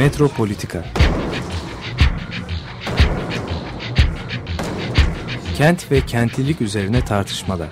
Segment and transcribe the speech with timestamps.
[0.00, 0.84] Metropolitika
[5.56, 7.68] Kent ve kentlilik üzerine tartışmalar.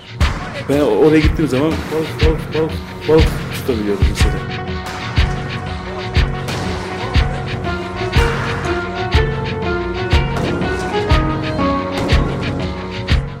[0.69, 2.71] Ben oraya gittiğim zaman balık balık balık
[3.07, 4.33] balık tutabiliyordum mesela.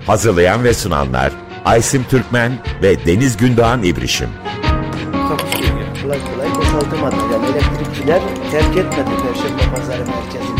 [0.07, 1.33] Hazırlayan ve sunanlar
[1.65, 4.29] Aysim Türkmen ve Deniz Gündoğan İbrişim.
[6.01, 7.28] Kolay kolay boşaltamadı.
[8.09, 10.59] Elektrikçiler terk etmedi Perşembe Pazarı merkezini.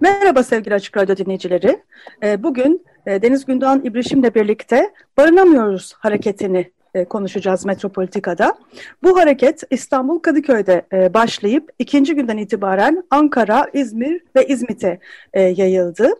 [0.00, 1.82] Merhaba sevgili Açık Radyo dinleyicileri.
[2.22, 8.58] Ee, Bugün e, Deniz Gündoğan İbrişim'le birlikte Barınamıyoruz hareketini e, konuşacağız Metropolitika'da.
[9.02, 14.98] Bu hareket İstanbul Kadıköy'de e, başlayıp ikinci günden itibaren Ankara, İzmir ve İzmit'e
[15.34, 16.10] yayıldı.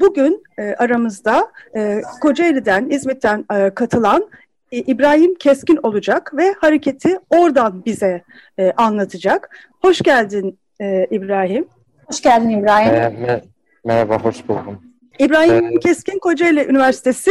[0.00, 0.42] Bugün
[0.78, 1.52] aramızda
[2.20, 4.30] Kocaeli'den, İzmit'ten katılan
[4.70, 8.22] İbrahim Keskin olacak ve hareketi oradan bize
[8.58, 9.56] e, anlatacak.
[9.82, 11.68] Hoş geldin e, İbrahim.
[12.06, 12.94] Hoş geldin İbrahim.
[12.94, 13.42] Ee, me-
[13.84, 14.82] merhaba, hoş buldum.
[15.18, 17.30] İbrahim Keskin Kocaeli Üniversitesi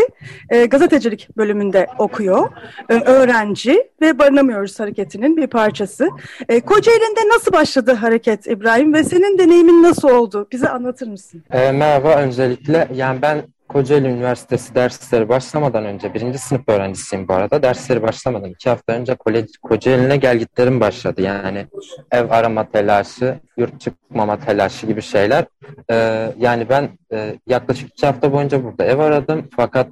[0.49, 2.49] e, gazetecilik bölümünde okuyor.
[2.89, 6.09] E, öğrenci ve Barınamıyoruz Hareketi'nin bir parçası.
[6.49, 10.47] E, Kocaeli'nde nasıl başladı hareket İbrahim ve senin deneyimin nasıl oldu?
[10.51, 11.43] Bize anlatır mısın?
[11.51, 17.63] Ee, merhaba, öncelikle yani ben Kocaeli Üniversitesi dersleri başlamadan önce, birinci sınıf öğrencisiyim bu arada.
[17.63, 19.15] Dersleri başlamadan iki hafta önce
[19.61, 21.21] Kocaeli'ne gelgitlerim başladı.
[21.21, 21.67] Yani
[22.11, 25.45] ev arama telaşı, yurt çıkmama telaşı gibi şeyler.
[25.91, 29.49] Ee, yani ben e, yaklaşık iki hafta boyunca burada ev aradım.
[29.55, 29.87] Fakat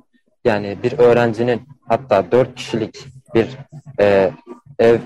[0.45, 3.47] yani bir öğrencinin hatta dört kişilik bir
[3.99, 4.31] e,
[4.79, 4.99] ev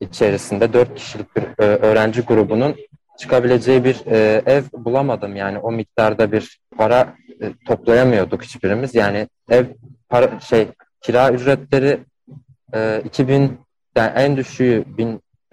[0.00, 2.76] içerisinde dört kişilik bir e, öğrenci grubunun
[3.16, 5.36] çıkabileceği bir e, ev bulamadım.
[5.36, 8.94] Yani o miktarda bir para e, toplayamıyorduk hiçbirimiz.
[8.94, 9.64] Yani ev
[10.08, 10.68] para şey
[11.00, 12.00] kira ücretleri
[12.74, 13.58] e, 2000
[13.96, 14.84] yani en düşüğü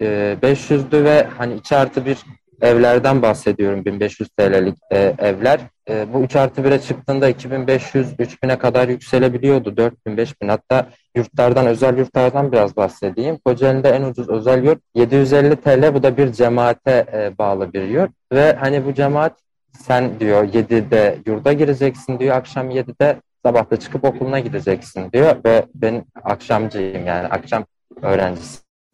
[0.00, 2.18] 1500'dü ve hani 2 artı bir
[2.64, 3.84] evlerden bahsediyorum.
[3.84, 5.60] 1500 TL'lik e, evler.
[5.90, 9.76] E, bu 3 artı 1'e çıktığında 2500-3000'e kadar yükselebiliyordu.
[9.76, 13.38] 4000 5000 hatta yurtlardan özel yurtlardan biraz bahsedeyim.
[13.44, 18.10] Kocaeli'nde en ucuz özel yurt 750 TL bu da bir cemaate e, bağlı bir yurt.
[18.32, 19.32] Ve hani bu cemaat
[19.72, 22.36] sen diyor 7'de yurda gireceksin diyor.
[22.36, 25.36] Akşam 7'de sabah da çıkıp okuluna gideceksin diyor.
[25.44, 27.28] Ve ben akşamcıyım yani.
[27.28, 27.64] Akşam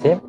[0.01, 0.21] öğrencisiyim.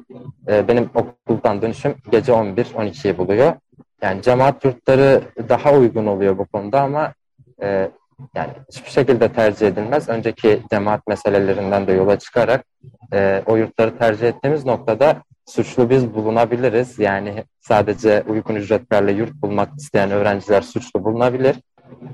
[0.47, 3.53] Ee, benim okuldan dönüşüm gece 11-12'yi buluyor.
[4.01, 7.13] Yani cemaat yurtları daha uygun oluyor bu konuda ama
[7.61, 7.91] e,
[8.35, 10.09] yani hiçbir şekilde tercih edilmez.
[10.09, 12.65] Önceki cemaat meselelerinden de yola çıkarak
[13.13, 15.15] e, o yurtları tercih ettiğimiz noktada
[15.45, 16.99] suçlu biz bulunabiliriz.
[16.99, 21.55] Yani sadece uygun ücretlerle yurt bulmak isteyen öğrenciler suçlu bulunabilir.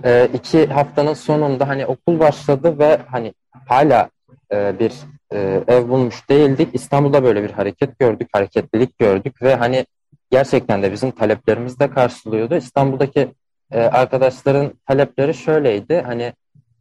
[0.03, 3.33] E, iki haftanın sonunda hani okul başladı ve hani
[3.67, 4.09] hala
[4.51, 4.93] e, bir
[5.33, 6.69] e, ev bulmuş değildik.
[6.73, 9.85] İstanbul'da böyle bir hareket gördük, hareketlilik gördük ve hani
[10.31, 12.55] gerçekten de bizim taleplerimizi de karşılıyordu.
[12.55, 13.33] İstanbul'daki
[13.71, 16.03] e, arkadaşların talepleri şöyleydi.
[16.05, 16.33] Hani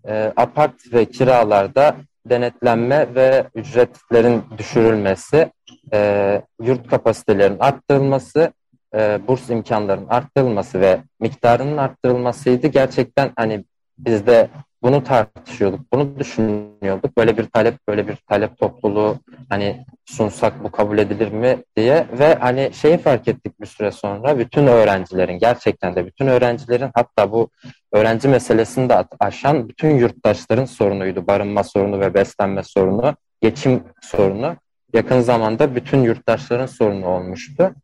[0.08, 1.96] e, apart ve kiralarda
[2.26, 5.50] denetlenme ve ücretlerin düşürülmesi,
[5.92, 8.52] e, yurt kapasitelerinin arttırılması,
[8.94, 12.66] e, burs imkanlarının arttırılması ve miktarının arttırılmasıydı.
[12.66, 13.64] Gerçekten hani
[13.98, 14.48] biz de
[14.82, 17.16] bunu tartışıyorduk, bunu düşünüyorduk.
[17.16, 19.16] Böyle bir talep, böyle bir talep topluluğu
[19.48, 24.38] hani sunsak bu kabul edilir mi diye ve hani şeyi fark ettik bir süre sonra
[24.38, 27.50] bütün öğrencilerin gerçekten de bütün öğrencilerin hatta bu
[27.92, 31.26] öğrenci meselesini de aşan bütün yurttaşların sorunuydu.
[31.26, 34.56] Barınma sorunu ve beslenme sorunu, geçim sorunu
[34.94, 37.74] yakın zamanda bütün yurttaşların sorunu olmuştu.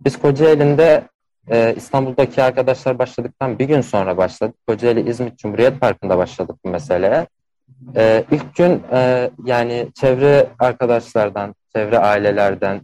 [0.00, 1.08] Biz Kocaeli'nde
[1.50, 4.56] e, İstanbul'daki arkadaşlar başladıktan bir gün sonra başladık.
[4.68, 7.26] Kocaeli İzmit Cumhuriyet Parkı'nda başladık bu meseleye.
[7.96, 12.80] E, ilk gün e, yani çevre arkadaşlardan, çevre ailelerden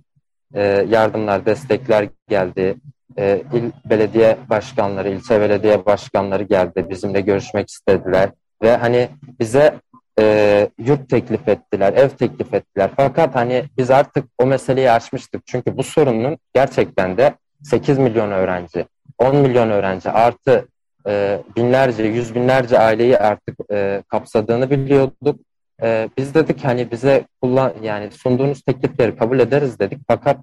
[0.55, 2.77] e, yardımlar, destekler geldi.
[3.19, 6.87] E, il belediye başkanları, ilçe belediye başkanları geldi.
[6.91, 8.31] Bizimle görüşmek istediler.
[8.63, 9.09] Ve hani
[9.41, 9.75] bize
[10.19, 12.91] e, yurt teklif ettiler, ev teklif ettiler.
[12.97, 15.47] Fakat hani biz artık o meseleyi açmıştık.
[15.47, 18.87] Çünkü bu sorunun gerçekten de 8 milyon öğrenci,
[19.19, 20.69] 10 milyon öğrenci artı
[21.07, 25.41] e, binlerce, yüz binlerce aileyi artık e, kapsadığını biliyorduk.
[25.83, 29.99] E, biz dedik hani bize kullan yani sunduğunuz teklifleri kabul ederiz dedik.
[30.09, 30.37] Fakat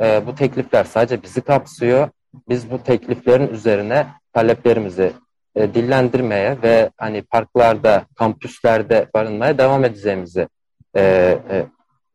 [0.00, 2.08] e, bu teklifler sadece bizi kapsıyor.
[2.48, 5.12] Biz bu tekliflerin üzerine taleplerimizi
[5.54, 10.48] e, dillendirmeye ve hani parklarda, kampüslerde barınmaya devam edeceğimizi
[10.96, 11.02] e,
[11.50, 11.66] e,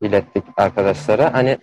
[0.02, 1.34] ilettik arkadaşlara.
[1.34, 1.58] Hani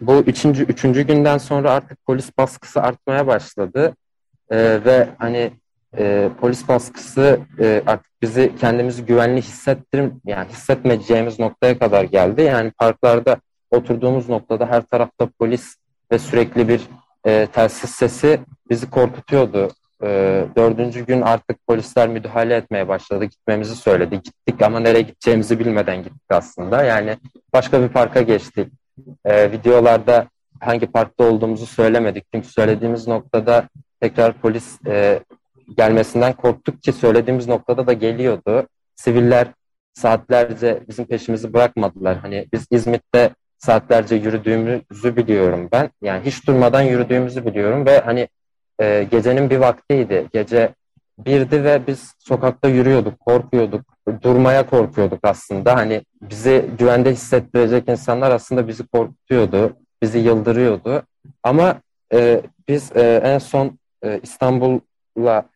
[0.00, 3.94] bu üçüncü, üçüncü günden sonra artık polis baskısı artmaya başladı.
[4.50, 5.50] E, ve hani
[5.98, 12.42] e, polis baskısı e, artık bizi kendimizi güvenli hissettirim yani hissetmeyeceğimiz noktaya kadar geldi.
[12.42, 13.36] Yani parklarda
[13.70, 15.76] oturduğumuz noktada her tarafta polis
[16.12, 16.80] ve sürekli bir
[17.26, 18.40] e, telsiz sesi
[18.70, 19.68] bizi korkutuyordu.
[20.02, 23.24] E, dördüncü gün artık polisler müdahale etmeye başladı.
[23.24, 24.20] Gitmemizi söyledi.
[24.22, 26.82] Gittik ama nereye gideceğimizi bilmeden gittik aslında.
[26.84, 27.16] Yani
[27.52, 28.68] başka bir parka geçtik.
[29.24, 30.28] E, videolarda
[30.60, 32.24] hangi parkta olduğumuzu söylemedik.
[32.34, 33.68] Çünkü söylediğimiz noktada
[34.00, 35.20] tekrar polis e,
[35.76, 38.66] gelmesinden korktuk ki söylediğimiz noktada da geliyordu.
[38.96, 39.46] Siviller
[39.94, 42.18] saatlerce bizim peşimizi bırakmadılar.
[42.18, 45.90] Hani biz İzmit'te saatlerce yürüdüğümüzü biliyorum ben.
[46.02, 48.28] Yani hiç durmadan yürüdüğümüzü biliyorum ve hani
[48.80, 50.26] e, gecenin bir vaktiydi.
[50.32, 50.74] Gece
[51.18, 53.80] birdi ve biz sokakta yürüyorduk, korkuyorduk,
[54.22, 55.76] durmaya korkuyorduk aslında.
[55.76, 61.02] Hani bizi güvende hissettirecek insanlar aslında bizi korkutuyordu, bizi yıldırıyordu.
[61.42, 61.80] Ama
[62.12, 65.46] e, biz e, en son e, İstanbul'la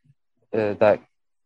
[0.54, 0.98] e, da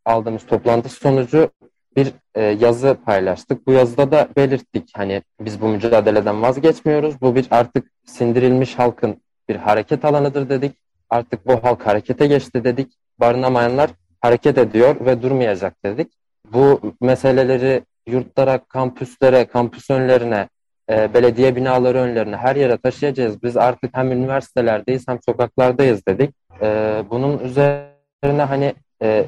[0.04, 1.50] aldığımız toplantı sonucu
[1.96, 3.66] bir e, yazı paylaştık.
[3.66, 7.20] Bu yazıda da belirttik hani biz bu mücadeleden vazgeçmiyoruz.
[7.20, 10.76] Bu bir artık sindirilmiş halkın bir hareket alanıdır dedik.
[11.10, 12.92] Artık bu halk harekete geçti dedik.
[13.20, 13.90] Barınamayanlar
[14.20, 16.12] hareket ediyor ve durmayacak dedik.
[16.52, 20.48] Bu meseleleri yurtlara, kampüslere, kampüs önlerine,
[20.90, 23.42] e, belediye binaları önlerine her yere taşıyacağız.
[23.42, 26.34] Biz artık hem üniversitelerdeyiz hem sokaklardayız dedik.
[26.62, 29.24] E, bunun üzerine hani e,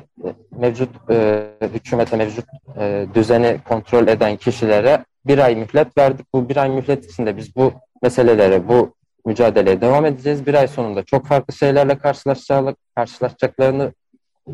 [0.51, 2.45] mevcut e, hükümete, mevcut
[2.79, 6.27] e, düzeni kontrol eden kişilere bir ay mühlet verdik.
[6.35, 7.73] Bu bir ay mühlet içinde biz bu
[8.03, 8.95] meselelere, bu
[9.27, 10.47] mücadeleye devam edeceğiz.
[10.47, 11.99] Bir ay sonunda çok farklı şeylerle
[12.95, 13.93] karşılaşacaklarını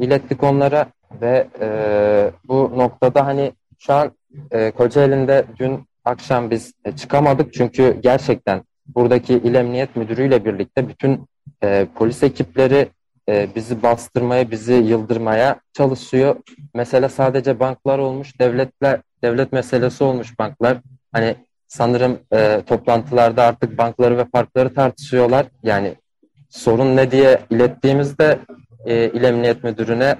[0.00, 0.87] ilettik onlara
[1.20, 1.69] ve e,
[2.44, 4.12] bu noktada hani şu an
[4.50, 11.26] e, Kocaeli'nde dün akşam biz e, çıkamadık çünkü gerçekten buradaki İl Emniyet Müdürü birlikte bütün
[11.62, 12.88] e, polis ekipleri
[13.29, 16.37] e, bizi bastırmaya, bizi yıldırmaya çalışıyor.
[16.75, 20.79] Mesele sadece banklar olmuş, devletler devlet meselesi olmuş banklar.
[21.12, 21.37] Hani
[21.69, 25.47] sanırım e, toplantılarda artık bankları ve parkları tartışıyorlar.
[25.62, 25.94] Yani
[26.50, 28.38] sorun ne diye ilettiğimizde
[28.87, 30.17] e, İl Emniyet Müdürü'ne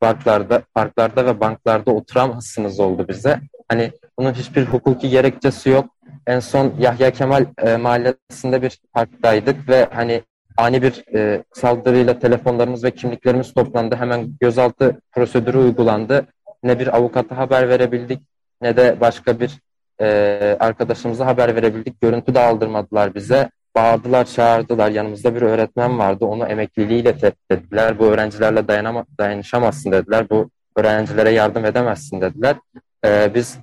[0.00, 3.40] parklarda, parklarda ve banklarda oturamazsınız oldu bize.
[3.68, 5.84] Hani bunun hiçbir hukuki gerekçesi yok.
[6.26, 10.22] En son Yahya Kemal e, mahallesinde bir parktaydık ve hani
[10.56, 13.96] ani bir e, saldırıyla telefonlarımız ve kimliklerimiz toplandı.
[13.96, 16.26] Hemen gözaltı prosedürü uygulandı.
[16.62, 18.20] Ne bir avukata haber verebildik
[18.62, 19.58] ne de başka bir
[20.00, 22.00] e, arkadaşımıza haber verebildik.
[22.00, 23.50] Görüntü de aldırmadılar bize.
[23.76, 24.90] Bağırdılar, çağırdılar.
[24.90, 26.24] Yanımızda bir öğretmen vardı.
[26.24, 27.98] Onu emekliliğiyle tehdit ettiler.
[27.98, 30.30] Bu öğrencilerle dayanama, dayanışamazsın dediler.
[30.30, 32.56] Bu öğrencilere yardım edemezsin dediler.
[33.04, 33.58] E, biz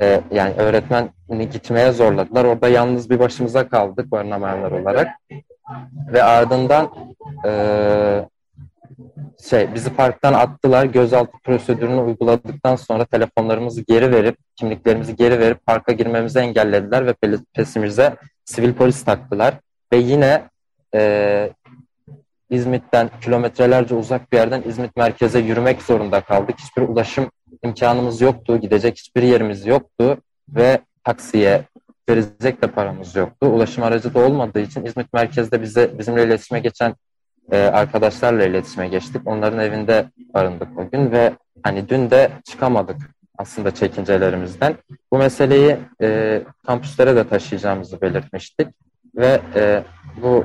[0.00, 2.44] e, yani öğretmeni gitmeye zorladılar.
[2.44, 5.08] Orada yalnız bir başımıza kaldık barınamayanlar olarak.
[6.12, 6.90] Ve ardından
[7.46, 7.50] e,
[9.48, 10.84] şey bizi parktan attılar.
[10.84, 17.14] Gözaltı prosedürünü uyguladıktan sonra telefonlarımızı geri verip, kimliklerimizi geri verip parka girmemizi engellediler ve
[17.54, 19.54] pesimize sivil polis taktılar.
[19.92, 20.42] Ve yine
[20.94, 21.50] e,
[22.50, 26.56] İzmit'ten kilometrelerce uzak bir yerden İzmit merkeze yürümek zorunda kaldık.
[26.58, 27.30] Hiçbir ulaşım
[27.62, 28.60] imkanımız yoktu.
[28.60, 31.64] Gidecek hiçbir yerimiz yoktu ve taksiye
[32.08, 33.46] verecek de paramız yoktu.
[33.46, 36.94] Ulaşım aracı da olmadığı için İzmit merkezde bize bizimle iletişime geçen
[37.50, 39.22] e, arkadaşlarla iletişime geçtik.
[39.24, 42.96] Onların evinde barındık o gün ve hani dün de çıkamadık
[43.38, 44.74] aslında çekincelerimizden.
[45.12, 48.68] Bu meseleyi e, kampüslere de taşıyacağımızı belirtmiştik
[49.16, 49.84] ve e,
[50.22, 50.44] bu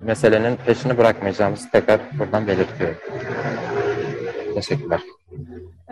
[0.00, 2.96] meselenin peşini bırakmayacağımızı tekrar buradan belirtiyorum.
[4.54, 5.00] Teşekkürler.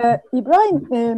[0.05, 1.17] Ee, İbrahim, e,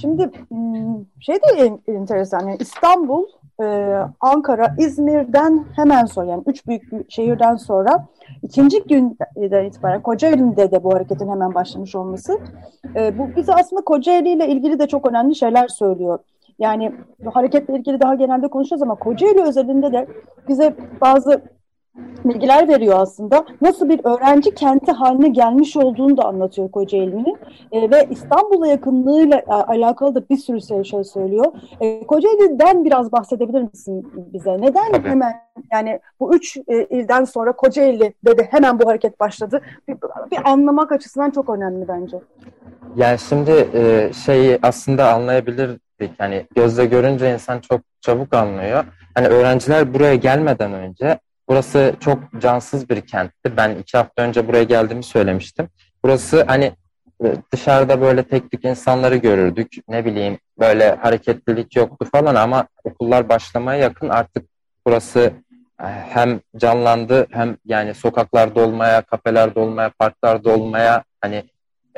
[0.00, 2.40] şimdi hmm, şey de enteresan.
[2.40, 3.26] Yani İstanbul,
[3.62, 8.06] e, Ankara, İzmir'den hemen sonra yani üç büyük şehirden sonra
[8.42, 12.38] ikinci günden itibaren Kocaeli'nde de bu hareketin hemen başlamış olması
[12.96, 16.18] e, bu bize aslında Kocaeli ile ilgili de çok önemli şeyler söylüyor.
[16.58, 16.92] Yani
[17.34, 20.06] hareketle ilgili daha genelde konuşacağız ama Kocaeli özelinde de
[20.48, 21.42] bize bazı
[22.24, 23.44] bilgiler veriyor aslında.
[23.60, 27.38] Nasıl bir öğrenci kenti haline gelmiş olduğunu da anlatıyor Kocaeli'nin.
[27.72, 31.46] E, ve İstanbul'a yakınlığıyla e, alakalı da bir sürü şey, şey söylüyor.
[31.80, 34.60] E, Kocaeli'den biraz bahsedebilir misin bize?
[34.60, 35.08] Neden Tabii.
[35.08, 35.34] hemen
[35.72, 39.60] yani bu üç e, ilden sonra Kocaeli dedi hemen bu hareket başladı?
[39.88, 39.96] Bir,
[40.30, 42.16] bir anlamak açısından çok önemli bence.
[42.96, 45.80] Yani şimdi e, şeyi aslında anlayabilirdik.
[46.18, 48.84] Yani gözle görünce insan çok çabuk anlıyor.
[49.14, 53.56] Hani öğrenciler buraya gelmeden önce Burası çok cansız bir kentti.
[53.56, 55.68] Ben iki hafta önce buraya geldiğimi söylemiştim.
[56.04, 56.72] Burası hani
[57.24, 59.72] e, dışarıda böyle tek tük insanları görürdük.
[59.88, 64.48] Ne bileyim böyle hareketlilik yoktu falan ama okullar başlamaya yakın artık
[64.86, 65.32] burası
[65.80, 71.44] e, hem canlandı hem yani sokaklarda olmaya, kafelerde olmaya, parklarda olmaya hani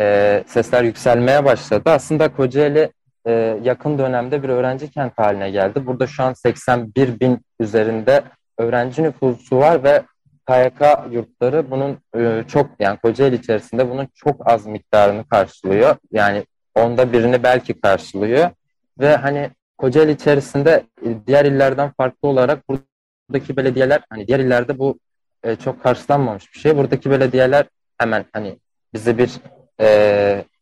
[0.00, 1.90] e, sesler yükselmeye başladı.
[1.90, 2.92] Aslında Kocaeli
[3.26, 5.86] e, yakın dönemde bir öğrenci kent haline geldi.
[5.86, 8.22] Burada şu an 81 bin üzerinde
[8.60, 10.02] öğrenci nüfusu var ve
[10.48, 15.96] KYK yurtları bunun e, çok yani Kocaeli içerisinde bunun çok az miktarını karşılıyor.
[16.12, 18.50] Yani onda birini belki karşılıyor
[18.98, 24.98] ve hani Kocaeli içerisinde e, diğer illerden farklı olarak buradaki belediyeler hani diğer illerde bu
[25.42, 26.76] e, çok karşılanmamış bir şey.
[26.76, 27.66] Buradaki belediyeler
[27.98, 28.58] hemen hani
[28.94, 29.30] bizi bir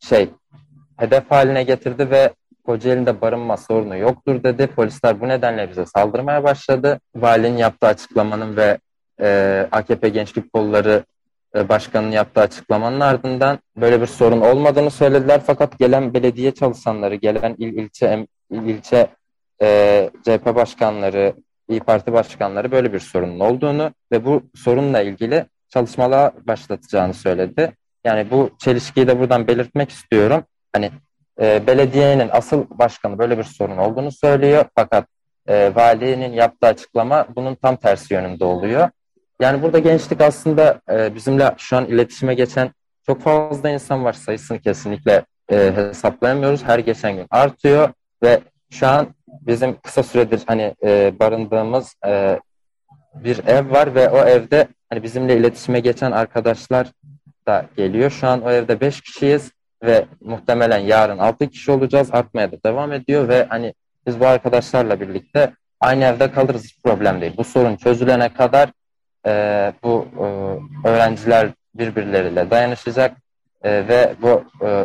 [0.01, 0.31] şey
[0.97, 2.31] hedef haline getirdi ve
[2.69, 4.67] Kocaeli'nde barınma sorunu yoktur dedi.
[4.67, 7.01] Polisler bu nedenle bize saldırmaya başladı.
[7.17, 8.79] Valinin yaptığı açıklamanın ve
[9.21, 11.05] e, AKP Gençlik Kolları
[11.55, 15.41] e, Başkanı'nın yaptığı açıklamanın ardından böyle bir sorun olmadığını söylediler.
[15.47, 19.07] Fakat gelen belediye çalışanları, gelen il ilçe il ilçe
[19.63, 21.35] e, CHP başkanları,
[21.69, 27.73] İyi Parti başkanları böyle bir sorunun olduğunu ve bu sorunla ilgili çalışmalar başlatacağını söyledi.
[28.05, 30.45] Yani bu çelişkiyi de buradan belirtmek istiyorum.
[30.73, 30.91] Hani
[31.41, 35.07] e, belediyenin asıl başkanı böyle bir sorun olduğunu söylüyor fakat
[35.49, 38.89] e, valinin yaptığı açıklama bunun tam tersi yönünde oluyor.
[39.41, 42.71] Yani burada gençlik aslında e, bizimle şu an iletişime geçen
[43.07, 44.13] çok fazla insan var.
[44.13, 46.65] Sayısını kesinlikle e, hesaplayamıyoruz.
[46.65, 47.89] Her geçen gün artıyor
[48.23, 48.41] ve
[48.71, 52.41] şu an bizim kısa süredir hani e, barındığımız e,
[53.15, 56.87] bir ev var ve o evde hani bizimle iletişime geçen arkadaşlar
[57.47, 58.11] da geliyor.
[58.11, 62.09] Şu an o evde beş kişiyiz ve muhtemelen yarın altı kişi olacağız.
[62.13, 63.75] Artmaya da devam ediyor ve hani
[64.07, 67.35] biz bu arkadaşlarla birlikte aynı evde kalırız hiç problem değil.
[67.37, 68.71] Bu sorun çözülene kadar
[69.27, 70.25] e, bu e,
[70.89, 73.17] öğrenciler birbirleriyle dayanışacak
[73.63, 74.85] e, ve bu e,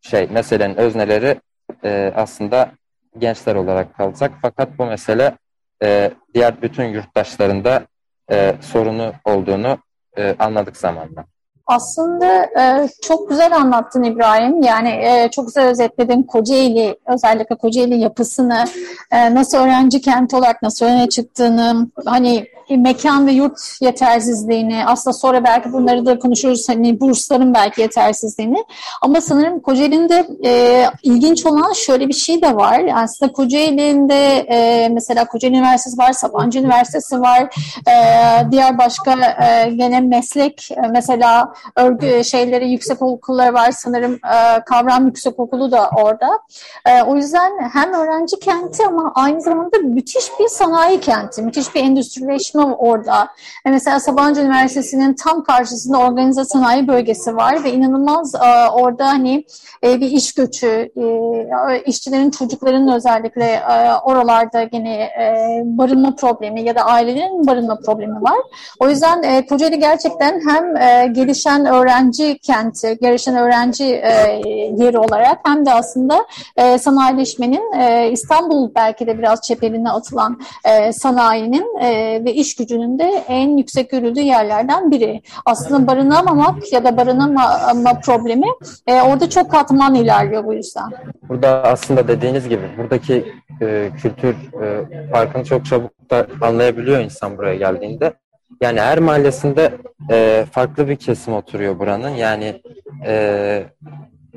[0.00, 1.40] şey meselenin özneleri
[1.84, 2.70] e, aslında
[3.18, 4.32] gençler olarak kalacak.
[4.42, 5.36] Fakat bu mesele
[5.82, 7.86] e, diğer bütün yurttaşlarında
[8.30, 9.78] e, sorunu olduğunu
[10.16, 11.24] e, anladık zamanla.
[11.66, 14.62] Aslında e, çok güzel anlattın İbrahim.
[14.62, 18.64] Yani e, çok güzel özetledin Kocaeli, özellikle Kocaeli yapısını,
[19.12, 25.44] e, nasıl öğrenci kenti olarak nasıl öne çıktığını, hani mekan ve yurt yetersizliğini, aslında sonra
[25.44, 28.64] belki bunları da konuşuruz, hani bursların belki yetersizliğini.
[29.02, 32.78] Ama sanırım Kocaeli'nde e, ilginç olan şöyle bir şey de var.
[32.78, 37.42] Yani aslında Kocaeli'nde e, mesela Kocaeli Üniversitesi var, Sabancı Üniversitesi var,
[37.88, 37.94] e,
[38.50, 45.06] diğer başka e, gene meslek, e, mesela örgü şeyleri, yüksek okulları var sanırım, e, kavram
[45.06, 46.38] yüksek okulu da orada.
[46.86, 51.80] E, o yüzden hem öğrenci kenti ama aynı zamanda müthiş bir sanayi kenti, müthiş bir
[51.80, 53.28] endüstrileşme orada.
[53.66, 59.44] E mesela Sabancı Üniversitesi'nin tam karşısında organize sanayi bölgesi var ve inanılmaz e, orada hani
[59.84, 60.90] e, bir iş göçü,
[61.70, 68.22] e, işçilerin çocuklarının özellikle e, oralarda yine e, barınma problemi ya da ailelerin barınma problemi
[68.22, 68.38] var.
[68.80, 71.06] O yüzden e, Kocaeli gerçekten hem e,
[71.44, 74.40] gelişen öğrenci kenti, gelişen öğrenci e,
[74.76, 80.92] yeri olarak hem de aslında e, sanayileşmenin e, İstanbul belki de biraz çeperine atılan e,
[80.92, 85.22] sanayinin e, ve iş gücünün de en yüksek görüldüğü yerlerden biri.
[85.46, 88.48] Aslında barınamamak ya da barınama problemi
[88.86, 90.92] e, orada çok katman ilerliyor bu yüzden.
[91.28, 93.32] Burada aslında dediğiniz gibi buradaki
[93.62, 98.14] e, kültür e, farkını çok çabuk da anlayabiliyor insan buraya geldiğinde.
[98.60, 99.72] Yani her mahallesinde
[100.10, 102.08] e, farklı bir kesim oturuyor buranın.
[102.08, 102.62] Yani
[103.06, 103.64] e,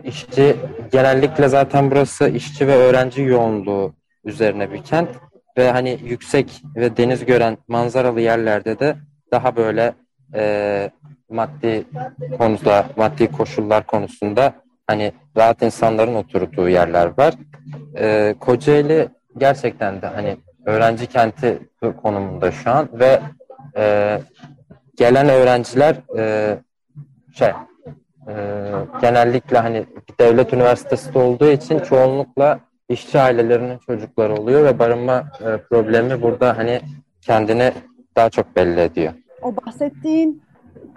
[0.04, 0.56] işçi
[0.92, 3.94] genellikle zaten burası işçi ve öğrenci yoğunluğu
[4.26, 5.10] üzerine bir kent
[5.58, 8.96] ve hani yüksek ve deniz gören manzaralı yerlerde de
[9.32, 9.94] daha böyle
[10.34, 10.92] e,
[11.30, 11.84] maddi
[12.38, 14.54] konuda, maddi koşullar konusunda
[14.88, 17.34] hani rahat insanların oturduğu yerler var.
[17.98, 19.08] E, Kocaeli
[19.38, 21.60] gerçekten de hani öğrenci kenti
[22.02, 23.20] konumunda şu an ve
[23.78, 24.20] e,
[24.98, 26.58] gelen öğrenciler e,
[27.34, 27.50] şey
[28.28, 28.34] e,
[29.02, 29.86] genellikle hani
[30.20, 32.60] devlet üniversitesi olduğu için çoğunlukla
[32.90, 36.82] işçi ailelerinin çocukları oluyor ve barınma e, problemi burada hani
[37.22, 37.72] kendini
[38.16, 39.14] daha çok belli ediyor.
[39.42, 40.44] O bahsettiğin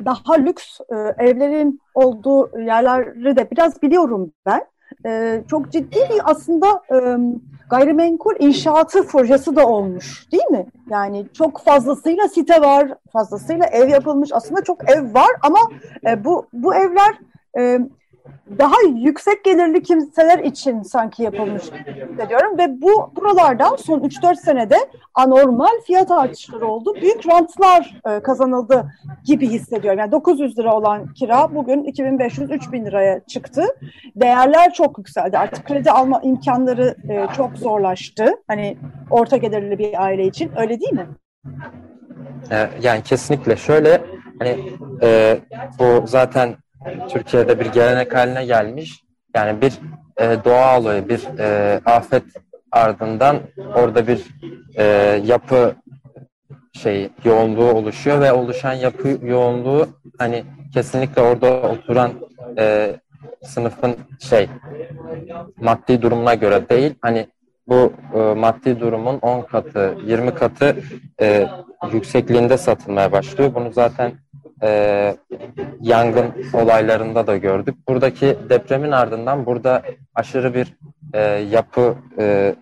[0.05, 4.63] daha lüks e, evlerin olduğu yerleri de biraz biliyorum ben.
[5.07, 7.17] E, çok ciddi bir aslında e,
[7.71, 10.67] gayrimenkul inşaatı projesi de olmuş değil mi?
[10.91, 14.31] Yani çok fazlasıyla site var, fazlasıyla ev yapılmış.
[14.33, 15.59] Aslında çok ev var ama
[16.07, 17.19] e, bu bu evler
[17.59, 17.81] e,
[18.59, 21.63] daha yüksek gelirli kimseler için sanki yapılmış
[22.29, 24.77] diyorum ve bu buralardan son 3-4 senede
[25.15, 26.95] anormal fiyat artışları oldu.
[26.95, 28.93] Büyük rantlar e, kazanıldı
[29.25, 29.99] gibi hissediyorum.
[29.99, 33.65] Yani 900 lira olan kira bugün 2500-3000 liraya çıktı.
[34.17, 35.39] Değerler çok yükseldi.
[35.39, 38.35] Artık kredi alma imkanları e, çok zorlaştı.
[38.49, 38.77] Hani
[39.11, 40.53] orta gelirli bir aile için.
[40.57, 41.07] Öyle değil mi?
[42.51, 44.01] E, yani kesinlikle şöyle
[44.39, 44.59] hani
[45.03, 45.39] e,
[45.79, 46.57] bu zaten
[47.09, 49.05] Türkiye'de bir gelenek haline gelmiş.
[49.35, 49.73] Yani bir
[50.21, 52.25] e, doğa olayı, bir e, afet
[52.73, 53.39] ardından
[53.75, 54.27] orada bir
[54.77, 54.85] e,
[55.25, 55.75] yapı
[56.73, 60.45] şey yoğunluğu oluşuyor ve oluşan yapı yoğunluğu hani
[60.75, 62.13] kesinlikle orada oturan
[62.59, 62.97] e,
[63.43, 64.49] sınıfın şey
[65.57, 67.27] maddi durumuna göre değil hani
[67.69, 70.77] bu e, maddi durumun 10 katı 20 katı
[71.21, 71.47] e,
[71.93, 73.55] yüksekliğinde satılmaya başlıyor.
[73.55, 74.13] Bunu zaten
[74.63, 75.17] e,
[75.81, 77.75] yangın olaylarında da gördük.
[77.89, 79.83] Buradaki depremin ardından burada
[80.15, 80.77] aşırı bir
[81.15, 82.55] e, yapı e,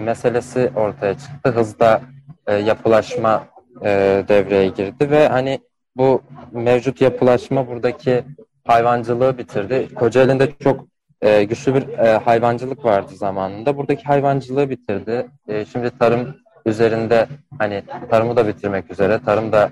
[0.00, 1.50] meselesi ortaya çıktı.
[1.50, 2.00] Hızda
[2.46, 3.46] e, yapılaşma
[3.84, 5.60] e, devreye girdi ve hani
[5.96, 6.22] bu
[6.52, 8.24] mevcut yapılaşma buradaki
[8.64, 9.94] hayvancılığı bitirdi.
[9.94, 10.84] Kocaeli'nde çok
[11.22, 13.76] e, güçlü bir e, hayvancılık vardı zamanında.
[13.76, 15.26] Buradaki hayvancılığı bitirdi.
[15.48, 16.36] E, şimdi tarım
[16.68, 17.26] üzerinde
[17.58, 19.20] hani tarımı da bitirmek üzere.
[19.24, 19.70] Tarım da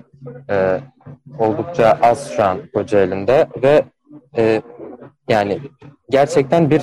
[0.49, 0.79] e,
[1.39, 3.83] oldukça az şu an Kocaeli'nde ve
[4.37, 4.61] e,
[5.29, 5.59] yani
[6.09, 6.81] gerçekten bir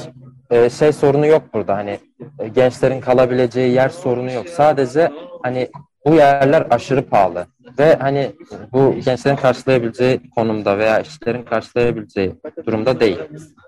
[0.51, 1.77] e, şey sorunu yok burada.
[1.77, 1.99] Hani
[2.39, 4.49] e, gençlerin kalabileceği yer sorunu yok.
[4.49, 5.69] Sadece hani
[6.07, 7.47] bu yerler aşırı pahalı
[7.79, 8.33] ve hani
[8.73, 12.35] bu gençlerin karşılayabileceği konumda veya işçilerin karşılayabileceği
[12.67, 13.19] durumda değil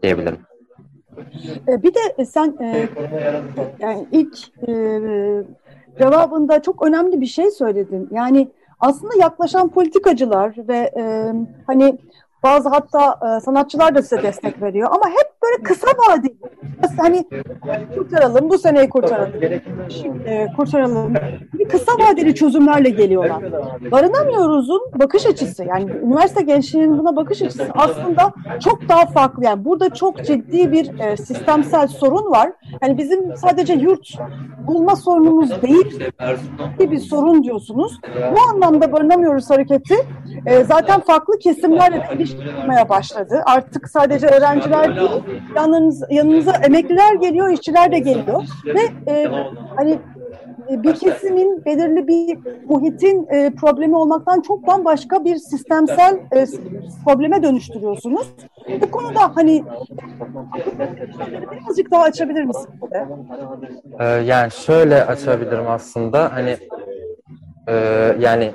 [0.03, 0.39] diyebilirim.
[1.69, 2.89] E, bir de sen e,
[3.79, 4.39] yani ilk
[4.69, 4.73] e,
[5.99, 8.09] cevabında çok önemli bir şey söyledin.
[8.11, 8.49] Yani
[8.81, 11.33] aslında yaklaşan politikacılar ve e,
[11.67, 11.99] hani
[12.43, 16.37] bazı hatta e, sanatçılar da size destek veriyor ama hep böyle kısa vadeli.
[16.99, 17.25] Hani
[17.95, 19.33] kurtaralım, bu seneyi kurtaralım,
[19.89, 21.15] şimdi e, kurtaralım.
[21.55, 23.43] Bir kısa vadeli çözümlerle geliyorlar.
[23.91, 28.33] Barınamıyoruz'un bakış açısı yani üniversite gençliğinin buna bakış açısı aslında
[28.65, 29.45] çok daha farklı.
[29.45, 32.53] Yani burada çok ciddi bir e, sistemsel sorun var.
[32.83, 34.09] Yani bizim sadece yurt
[34.67, 36.01] bulma sorunumuz değil
[36.79, 38.01] bir sorun diyorsunuz.
[38.33, 39.95] Bu anlamda barınamıyoruz hareketi
[40.47, 43.43] e, zaten farklı kesimlerle ilişkilenmeye başladı.
[43.47, 45.11] Artık sadece öğrenciler değil,
[45.57, 48.43] yanınız, yanınıza emekliler geliyor, işçiler de geliyor.
[48.67, 49.27] Ve e,
[49.77, 49.99] hani
[50.71, 56.47] bir kesimin belirli bir muhitin e, problemi olmaktan çok bambaşka bir sistemsel e,
[57.05, 58.27] probleme dönüştürüyorsunuz.
[58.81, 59.65] Bu konuda hani
[61.51, 62.69] birazcık daha açabilir misin?
[64.01, 66.57] Ee, yani şöyle açabilirim aslında hani
[67.69, 67.75] e,
[68.21, 68.53] yani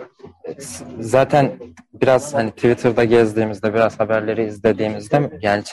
[1.00, 1.52] zaten
[1.94, 5.63] biraz hani Twitter'da gezdiğimizde biraz haberleri izlediğimizde yani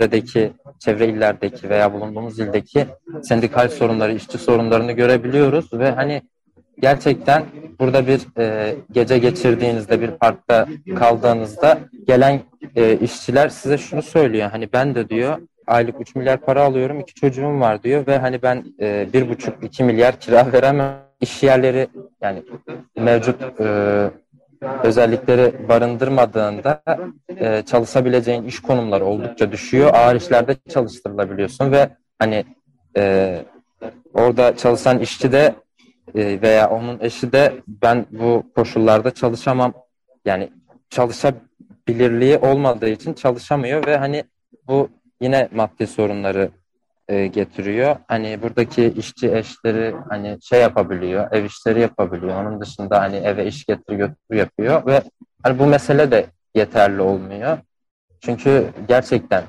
[0.00, 2.86] çevredeki çevre illerdeki veya bulunduğumuz ildeki
[3.22, 6.22] sendikal sorunları, işçi sorunlarını görebiliyoruz ve hani
[6.78, 7.44] gerçekten
[7.78, 12.40] burada bir e, gece geçirdiğinizde bir parkta kaldığınızda gelen
[12.76, 14.50] e, işçiler size şunu söylüyor.
[14.50, 18.42] Hani ben de diyor aylık 3 milyar para alıyorum, iki çocuğum var diyor ve hani
[18.42, 20.94] ben e, bir buçuk iki milyar kira veremem.
[21.20, 21.88] İş yerleri
[22.22, 22.42] yani
[22.96, 24.10] mevcut e,
[24.84, 26.82] özellikleri barındırmadığında
[27.28, 29.94] e, çalışabileceğin iş konumları oldukça düşüyor.
[29.94, 32.44] Ağır işlerde çalıştırılabiliyorsun ve hani
[32.96, 33.44] e,
[34.14, 35.54] orada çalışan işçi de
[36.14, 39.72] e, veya onun eşi de ben bu koşullarda çalışamam
[40.24, 40.50] yani
[40.90, 44.24] çalışabilirliği olmadığı için çalışamıyor ve hani
[44.68, 44.88] bu
[45.20, 46.50] yine maddi sorunları
[47.10, 47.96] e, getiriyor.
[48.08, 52.44] Hani buradaki işçi eşleri hani şey yapabiliyor, ev işleri yapabiliyor.
[52.44, 55.02] Onun dışında hani eve iş getir götür yapıyor ve
[55.42, 57.58] hani bu mesele de yeterli olmuyor.
[58.20, 59.44] Çünkü gerçekten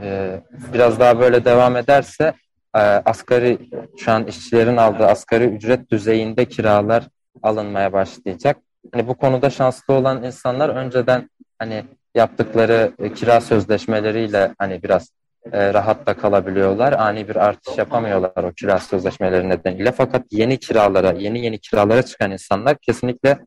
[0.00, 0.40] e,
[0.74, 2.32] biraz daha böyle devam ederse
[2.76, 3.58] e, asgari
[3.98, 7.08] şu an işçilerin aldığı asgari ücret düzeyinde kiralar
[7.42, 8.56] alınmaya başlayacak.
[8.92, 15.10] Hani bu konuda şanslı olan insanlar önceden hani yaptıkları e, kira sözleşmeleriyle hani biraz
[15.52, 16.92] e, rahat da kalabiliyorlar.
[16.92, 19.92] Ani bir artış yapamıyorlar o kira sözleşmeleri nedeniyle.
[19.92, 23.38] Fakat yeni kiralara, yeni yeni kiralara çıkan insanlar kesinlikle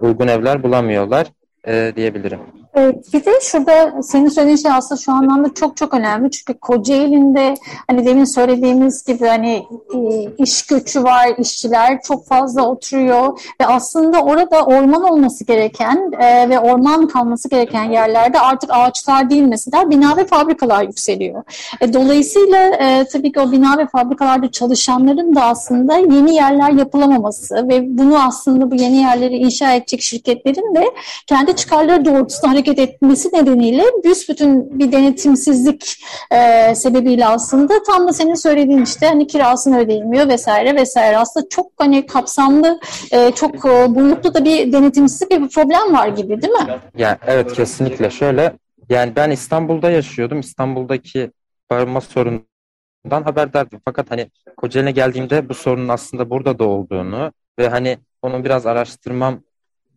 [0.00, 1.26] uygun evler bulamıyorlar
[1.66, 2.40] e, diyebilirim.
[2.74, 6.30] Evet, bir de şurada senin söylediğin şey aslında şu anlamda çok çok önemli.
[6.30, 7.54] Çünkü Kocaeli'nde
[7.86, 9.98] hani demin söylediğimiz gibi hani e,
[10.38, 16.58] iş göçü var, işçiler çok fazla oturuyor ve aslında orada orman olması gereken e, ve
[16.58, 21.42] orman kalması gereken yerlerde artık ağaçlar değil mesela bina ve fabrikalar yükseliyor.
[21.80, 22.70] E, dolayısıyla
[23.12, 28.70] tabii ki o bina ve fabrikalarda çalışanların da aslında yeni yerler yapılamaması ve bunu aslında
[28.70, 30.84] bu yeni yerleri inşa edecek şirketlerin de
[31.26, 38.34] kendi çıkarları doğrultusunda hareket etmesi nedeniyle büsbütün bir denetimsizlik e, sebebiyle aslında tam da senin
[38.34, 41.18] söylediğin işte hani kirasını ödeyilmiyor vesaire vesaire.
[41.18, 42.80] Aslında çok hani kapsamlı,
[43.12, 46.80] e, çok e, boyutlu da bir denetimsizlik bir problem var gibi değil mi?
[46.96, 48.52] Yani evet kesinlikle şöyle.
[48.88, 50.40] Yani ben İstanbul'da yaşıyordum.
[50.40, 51.30] İstanbul'daki
[51.70, 53.80] barınma sorunundan haberdardım.
[53.84, 59.40] Fakat hani Kocaeli'ne geldiğimde bu sorunun aslında burada da olduğunu ve hani onu biraz araştırmam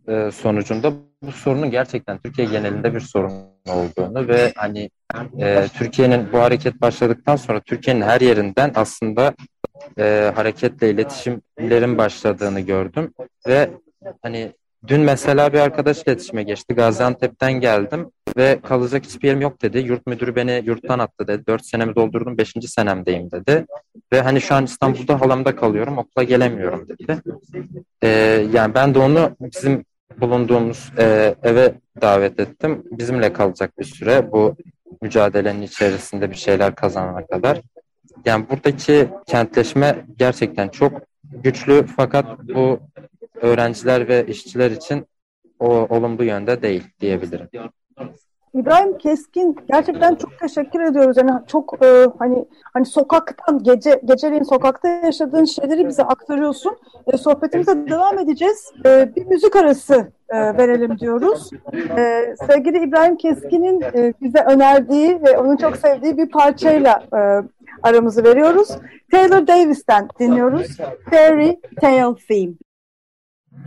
[0.08, 3.34] e, sonucunda bu sorunun gerçekten Türkiye genelinde bir sorun
[3.70, 4.90] olduğunu ve hani
[5.40, 9.34] e, Türkiye'nin bu hareket başladıktan sonra Türkiye'nin her yerinden aslında
[10.00, 13.14] e, hareketle iletişimlerin başladığını gördüm
[13.48, 13.70] ve
[14.22, 14.52] hani
[14.88, 16.74] dün mesela bir arkadaş iletişime geçti.
[16.74, 19.80] Gaziantep'ten geldim ve kalacak hiçbir yerim yok dedi.
[19.80, 21.48] Yurt müdürü beni yurttan attı dedi.
[21.48, 23.66] Dört senemi doldurdum, beşinci senemdeyim dedi.
[24.14, 27.22] Ve hani şu an İstanbul'da halamda kalıyorum, okula gelemiyorum dedi.
[28.04, 28.08] Ee,
[28.54, 29.86] yani ben de onu bizim
[30.22, 32.84] bulunduğumuz e, eve davet ettim.
[32.92, 34.56] Bizimle kalacak bir süre bu
[35.02, 37.62] mücadelenin içerisinde bir şeyler kazanana kadar.
[38.26, 42.80] Yani buradaki kentleşme gerçekten çok güçlü fakat bu
[43.42, 45.06] öğrenciler ve işçiler için
[45.60, 47.48] o olumlu yönde değil diyebilirim.
[48.54, 51.18] İbrahim Keskin gerçekten çok teşekkür ediyoruz.
[51.18, 56.78] Yani çok e, hani hani sokaktan gece geceleyin sokakta yaşadığın şeyleri bize aktarıyorsun.
[57.14, 58.72] E, sohbetimize devam edeceğiz.
[58.86, 61.50] E, bir müzik arası e, verelim diyoruz.
[61.98, 67.20] E, sevgili İbrahim Keskin'in e, bize önerdiği ve onun çok sevdiği bir parçayla e,
[67.84, 68.70] aramızı veriyoruz.
[69.12, 70.78] Taylor Davis'ten dinliyoruz.
[71.10, 72.54] Fairy Tale Theme.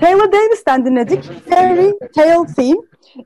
[0.01, 1.31] Taylor Davis'ten dinledik.
[1.49, 2.81] Fairy Tale Theme.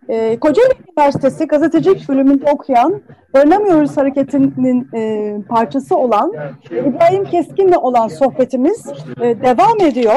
[0.09, 3.03] E, Kocaeli Üniversitesi gazetecilik bölümünde okuyan
[3.35, 6.33] Barınamıyoruz Hareketi'nin e, parçası olan
[6.71, 8.87] İbrahim Keskin'le olan sohbetimiz
[9.21, 10.17] e, devam ediyor.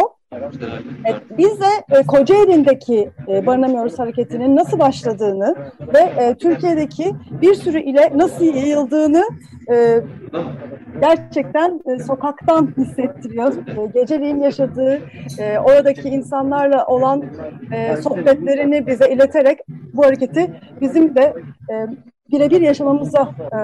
[1.37, 5.55] Biz de e, Kocaeli'ndeki e, Barınamıyoruz Hareketi'nin nasıl başladığını
[5.93, 9.23] ve e, Türkiye'deki bir sürü ile nasıl yayıldığını
[11.01, 13.53] gerçekten sokaktan hissettiriyor.
[13.93, 15.01] Geceliğin yaşadığı,
[15.63, 17.23] oradaki insanlarla olan
[18.01, 19.59] sohbetlerini bize ileterek
[19.93, 21.33] bu hareketi bizim de
[22.31, 23.57] birebir yaşamamıza e,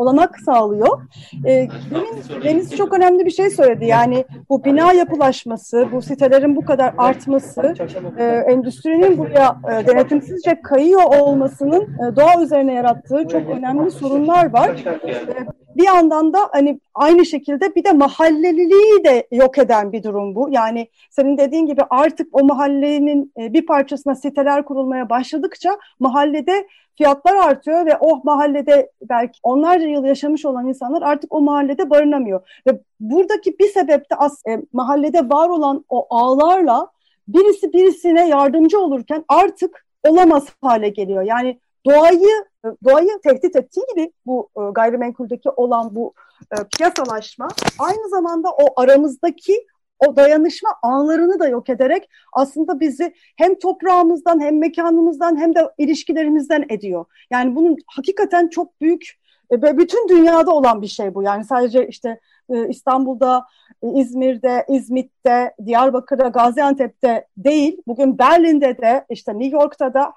[0.00, 1.00] olanak sağlıyor.
[1.44, 3.86] E, demin Deniz çok önemli bir şey söyledi.
[3.86, 7.74] Yani bu bina yapılaşması, bu sitelerin bu kadar artması,
[8.18, 14.68] e, endüstrinin buraya e, denetimsizce kayıyor olmasının e, doğa üzerine yarattığı çok önemli sorunlar var.
[14.68, 20.34] E, bir yandan da hani aynı şekilde bir de mahalleliliği de yok eden bir durum
[20.34, 20.48] bu.
[20.50, 27.36] Yani senin dediğin gibi artık o mahallenin e, bir parçasına siteler kurulmaya başladıkça mahallede fiyatlar
[27.36, 32.60] artıyor ve o mahallede belki onlarca yıl yaşamış olan insanlar artık o mahallede barınamıyor.
[32.66, 36.88] Ve buradaki bir sebep de as e, mahallede var olan o ağlarla
[37.28, 41.22] birisi birisine yardımcı olurken artık olamaz hale geliyor.
[41.22, 42.44] Yani doğayı
[42.84, 46.14] doğayı tehdit ettiği gibi bu e, gayrimenkuldeki olan bu
[46.52, 49.66] e, piyasalaşma aynı zamanda o aramızdaki
[49.98, 56.64] o dayanışma ağlarını da yok ederek aslında bizi hem toprağımızdan hem mekanımızdan hem de ilişkilerimizden
[56.68, 57.04] ediyor.
[57.30, 61.22] Yani bunun hakikaten çok büyük e, ve bütün dünyada olan bir şey bu.
[61.22, 63.46] Yani sadece işte e, İstanbul'da,
[63.82, 67.82] e, İzmir'de, İzmit'te, Diyarbakır'da, Gaziantep'te değil.
[67.86, 70.12] Bugün Berlin'de de, işte New York'ta da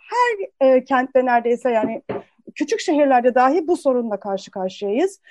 [0.59, 2.01] her kentte neredeyse yani
[2.55, 5.21] küçük şehirlerde dahi bu sorunla karşı karşıyayız.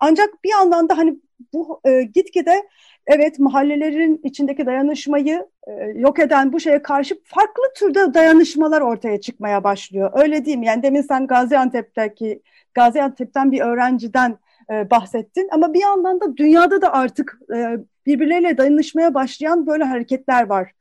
[0.00, 1.16] Ancak bir yandan da hani
[1.52, 1.80] bu
[2.14, 2.68] gitgide
[3.06, 9.64] evet mahallelerin içindeki dayanışmayı e, yok eden bu şeye karşı farklı türde dayanışmalar ortaya çıkmaya
[9.64, 10.10] başlıyor.
[10.14, 10.66] Öyle değil mi?
[10.66, 12.42] Yani demin sen Gaziantep'teki
[12.74, 14.38] Gaziantep'ten bir öğrenciden
[14.70, 20.46] e, bahsettin ama bir yandan da dünyada da artık e, birbirleriyle dayanışmaya başlayan böyle hareketler
[20.46, 20.72] var.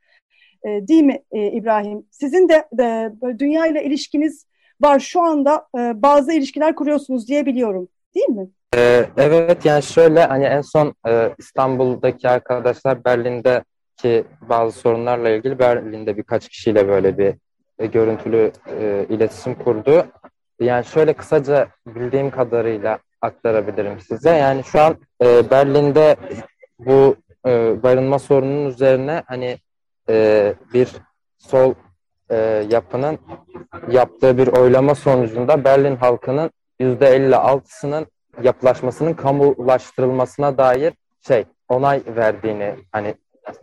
[0.67, 2.05] E, değil mi e, İbrahim?
[2.11, 4.45] Sizin de, de dünya ile ilişkiniz
[4.81, 4.99] var.
[4.99, 7.87] Şu anda e, bazı ilişkiler kuruyorsunuz diye biliyorum.
[8.15, 8.49] Değil mi?
[8.75, 16.17] Ee, evet yani şöyle hani en son e, İstanbul'daki arkadaşlar Berlin'deki bazı sorunlarla ilgili Berlin'de
[16.17, 17.33] birkaç kişiyle böyle bir
[17.79, 20.05] e, görüntülü e, iletişim kurdu.
[20.59, 24.29] Yani şöyle kısaca bildiğim kadarıyla aktarabilirim size.
[24.29, 24.97] Yani şu an
[25.51, 26.15] Berlin'de
[26.79, 27.15] bu
[27.83, 29.57] barınma sorununun üzerine hani
[30.73, 30.89] bir
[31.37, 31.73] sol
[32.69, 33.19] yapının
[33.91, 38.05] yaptığı bir oylama sonucunda Berlin halkının %56'sının
[38.43, 40.93] yapılaşmasının kamulaştırılmasına dair
[41.27, 43.15] şey onay verdiğini hani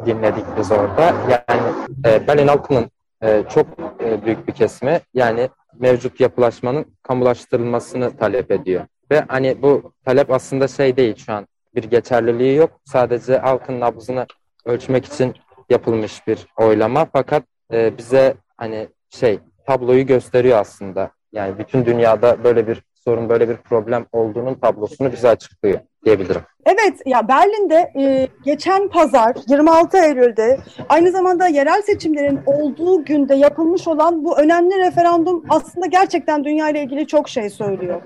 [0.07, 1.15] dinledik biz orada.
[1.31, 1.63] Yani
[2.07, 2.91] e, Berlin halkının
[3.23, 3.67] e, çok
[4.05, 8.87] e, büyük bir kesimi yani mevcut yapılaşmanın kamulaştırılmasını talep ediyor.
[9.11, 12.71] Ve hani bu talep aslında şey değil şu an bir geçerliliği yok.
[12.85, 14.27] Sadece halkın nabzını
[14.65, 15.35] ölçmek için
[15.71, 17.07] yapılmış bir oylama.
[17.13, 21.11] Fakat e, bize hani şey tabloyu gösteriyor aslında.
[21.33, 26.43] Yani bütün dünyada böyle bir sorun, böyle bir problem olduğunun tablosunu bize açıklıyor diyebilirim.
[26.67, 30.59] Evet, ya Berlin'de e, geçen pazar 26 Eylül'de
[30.89, 36.83] aynı zamanda yerel seçimlerin olduğu günde yapılmış olan bu önemli referandum aslında gerçekten dünya ile
[36.83, 38.03] ilgili çok şey söylüyor.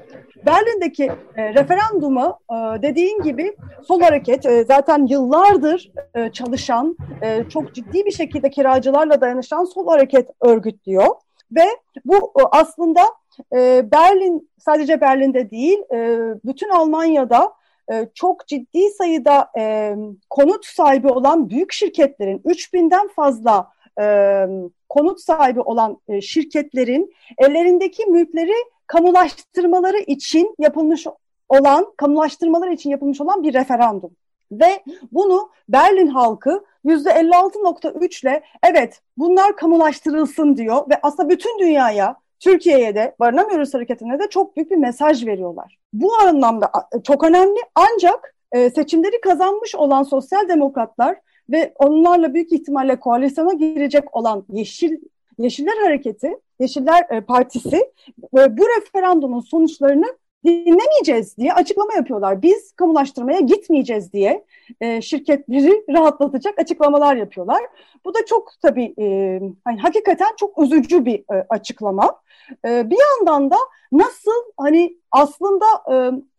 [0.47, 1.05] Berlin'deki
[1.37, 3.57] e, referandumu e, dediğin gibi
[3.89, 9.87] sol hareket e, zaten yıllardır e, çalışan, e, çok ciddi bir şekilde kiracılarla dayanışan sol
[9.87, 11.07] hareket örgütlüyor.
[11.53, 11.65] Ve
[12.05, 13.01] bu e, aslında
[13.53, 17.53] e, Berlin sadece Berlin'de değil, e, bütün Almanya'da
[17.93, 19.97] e, çok ciddi sayıda e,
[20.31, 23.75] konut sahibi olan büyük şirketlerin 3000'den fazla
[24.89, 28.55] konut sahibi olan şirketlerin ellerindeki mülkleri
[28.87, 31.07] kamulaştırmaları için yapılmış
[31.49, 34.11] olan, kamulaştırmaları için yapılmış olan bir referandum.
[34.53, 42.95] Ve bunu Berlin halkı %56.3 ile evet bunlar kamulaştırılsın diyor ve aslında bütün dünyaya Türkiye'ye
[42.95, 45.79] de Barınamıyoruz Hareketi'ne de çok büyük bir mesaj veriyorlar.
[45.93, 46.71] Bu anlamda
[47.05, 51.17] çok önemli ancak e, seçimleri kazanmış olan sosyal demokratlar
[51.51, 54.97] ve onlarla büyük ihtimalle koalisyona girecek olan Yeşil
[55.39, 57.77] Yeşiller Hareketi, Yeşiller e, Partisi
[58.39, 62.43] e, bu referandumun sonuçlarını dinlemeyeceğiz diye açıklama yapıyorlar.
[62.43, 64.45] Biz kamulaştırmaya gitmeyeceğiz diye
[64.81, 67.63] e, şirketleri rahatlatacak açıklamalar yapıyorlar.
[68.05, 72.21] Bu da çok tabii e, hani hakikaten çok üzücü bir e, açıklama.
[72.65, 73.57] E, bir yandan da
[73.93, 75.95] nasıl hani aslında e,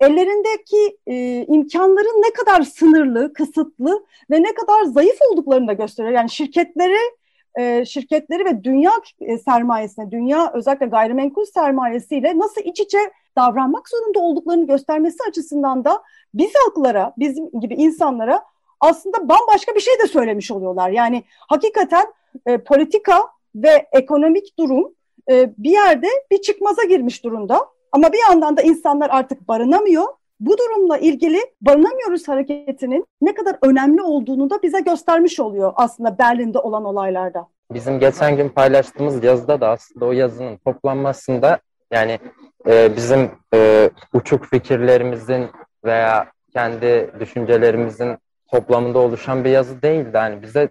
[0.05, 6.13] ellerindeki e, imkanların ne kadar sınırlı, kısıtlı ve ne kadar zayıf olduklarını da gösteriyor.
[6.13, 7.15] Yani şirketleri
[7.59, 8.91] e, şirketleri ve dünya
[9.21, 12.99] e, sermayesine, dünya özellikle gayrimenkul sermayesiyle nasıl iç içe
[13.37, 18.43] davranmak zorunda olduklarını göstermesi açısından da biz halklara, bizim gibi insanlara
[18.79, 20.89] aslında bambaşka bir şey de söylemiş oluyorlar.
[20.89, 22.05] Yani hakikaten
[22.45, 24.93] e, politika ve ekonomik durum
[25.29, 27.65] e, bir yerde bir çıkmaza girmiş durumda.
[27.91, 30.03] Ama bir yandan da insanlar artık barınamıyor.
[30.39, 36.59] Bu durumla ilgili barınamıyoruz hareketinin ne kadar önemli olduğunu da bize göstermiş oluyor aslında Berlin'de
[36.59, 37.47] olan olaylarda.
[37.73, 41.59] Bizim geçen gün paylaştığımız yazıda da aslında o yazının toplanmasında
[41.91, 42.19] yani
[42.67, 45.49] e, bizim e, uçuk fikirlerimizin
[45.85, 48.17] veya kendi düşüncelerimizin
[48.51, 50.09] toplamında oluşan bir yazı değildi.
[50.13, 50.69] Yani bize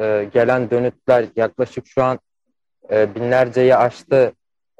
[0.00, 2.18] e, gelen dönütler yaklaşık şu an
[2.90, 4.32] e, binlerceyi aştı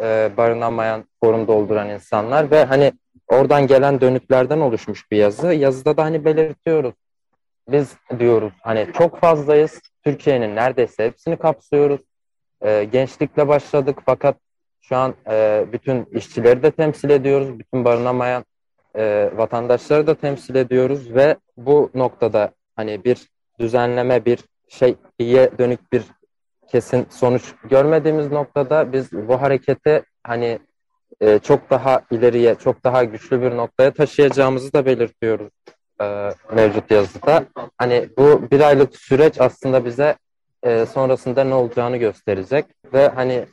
[0.02, 2.92] e, barınamayan, forum dolduran insanlar ve hani
[3.28, 5.54] oradan gelen dönütlerden oluşmuş bir yazı.
[5.54, 6.94] Yazıda da hani belirtiyoruz.
[7.68, 9.80] Biz diyoruz hani çok fazlayız.
[10.04, 12.00] Türkiye'nin neredeyse hepsini kapsıyoruz.
[12.60, 14.36] E, gençlikle başladık fakat
[14.88, 17.58] şu an e, bütün işçileri de temsil ediyoruz.
[17.58, 18.44] Bütün barınamayan
[18.96, 25.92] e, vatandaşları da temsil ediyoruz ve bu noktada hani bir düzenleme, bir şey iyiye dönük
[25.92, 26.02] bir
[26.68, 30.58] kesin sonuç görmediğimiz noktada biz bu hareketi hani
[31.20, 35.50] e, çok daha ileriye, çok daha güçlü bir noktaya taşıyacağımızı da belirtiyoruz
[36.00, 37.44] e, mevcut yazıda.
[37.78, 40.16] Hani bu bir aylık süreç aslında bize
[40.62, 43.44] e, sonrasında ne olacağını gösterecek ve hani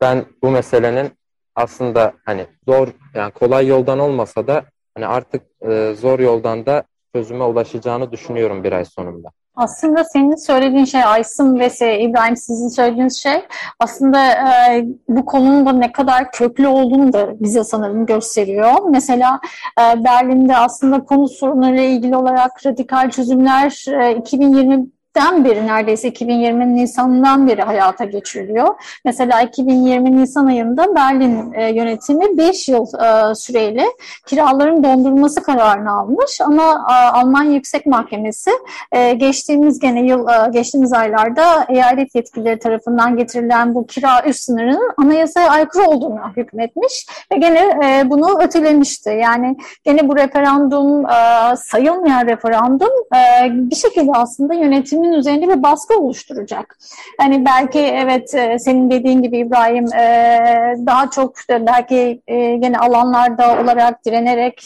[0.00, 1.10] ben bu meselenin
[1.54, 6.82] aslında hani zor yani kolay yoldan olmasa da hani artık e, zor yoldan da
[7.14, 9.28] çözüme ulaşacağını düşünüyorum bir ay sonunda.
[9.56, 13.42] Aslında senin söylediğin şey Aysın ve İbrahim sizin söylediğiniz şey
[13.80, 18.72] aslında e, bu konunun da ne kadar köklü olduğunu da bize sanırım gösteriyor.
[18.90, 19.40] Mesela
[19.80, 24.86] e, Berlin'de aslında konu sorunlarıyla ilgili olarak radikal çözümler e, 2020
[25.16, 28.74] den beri neredeyse 2020 Nisan'dan beri hayata geçiriliyor.
[29.04, 33.86] Mesela 2020 Nisan ayında Berlin e, yönetimi 5 yıl e, süreyle
[34.26, 38.50] kiraların dondurulması kararını almış ama e, Alman Yüksek Mahkemesi
[38.92, 44.92] e, geçtiğimiz gene yıl e, geçtiğimiz aylarda eyalet yetkilileri tarafından getirilen bu kira üst sınırının
[44.96, 49.10] anayasaya aykırı olduğunu hükmetmiş ve gene e, bunu ötelemişti.
[49.10, 55.62] Yani gene bu referandum e, sayılmayan referandum e, bir şekilde aslında yönetim yönetimin üzerinde bir
[55.62, 56.78] baskı oluşturacak.
[57.18, 63.62] Hani belki evet e, senin dediğin gibi İbrahim e, daha çok belki e, gene alanlarda
[63.62, 64.64] olarak direnerek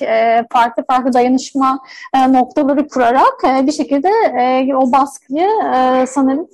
[0.52, 1.78] farklı farklı dayanışma
[2.28, 4.08] noktaları kurarak bir şekilde
[4.74, 5.48] o baskıyı
[6.06, 6.48] sanırım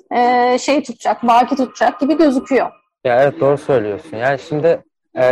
[0.58, 2.70] şey tutacak, baki tutacak gibi gözüküyor.
[3.04, 4.16] Ya evet doğru söylüyorsun.
[4.16, 4.82] Yani şimdi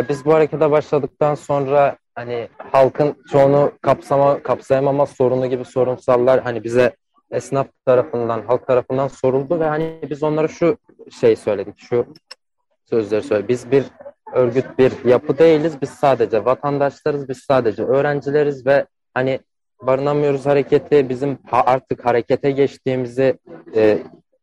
[0.08, 6.92] biz bu harekete başladıktan sonra hani halkın çoğunu kapsama kapsayamama sorunu gibi sorunsallar hani bize
[7.30, 10.78] esnaf tarafından, halk tarafından soruldu ve hani biz onlara şu
[11.20, 12.06] şey söyledik, şu
[12.84, 13.48] sözleri söyledik.
[13.48, 13.84] Biz bir
[14.32, 15.82] örgüt, bir yapı değiliz.
[15.82, 19.40] Biz sadece vatandaşlarız, biz sadece öğrencileriz ve hani
[19.82, 23.38] barınamıyoruz hareketi bizim artık harekete geçtiğimizi
[23.76, 23.98] e,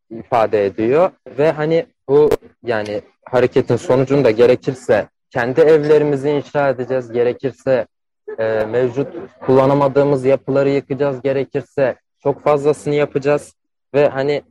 [0.09, 2.29] ifade ediyor ve hani bu
[2.63, 7.87] yani hareketin sonucunda gerekirse kendi evlerimizi inşa edeceğiz, gerekirse
[8.39, 9.07] e, mevcut
[9.45, 11.95] kullanamadığımız yapıları yıkacağız, gerekirse
[12.25, 13.55] çok fazlasını yapacağız
[13.93, 14.43] ve hani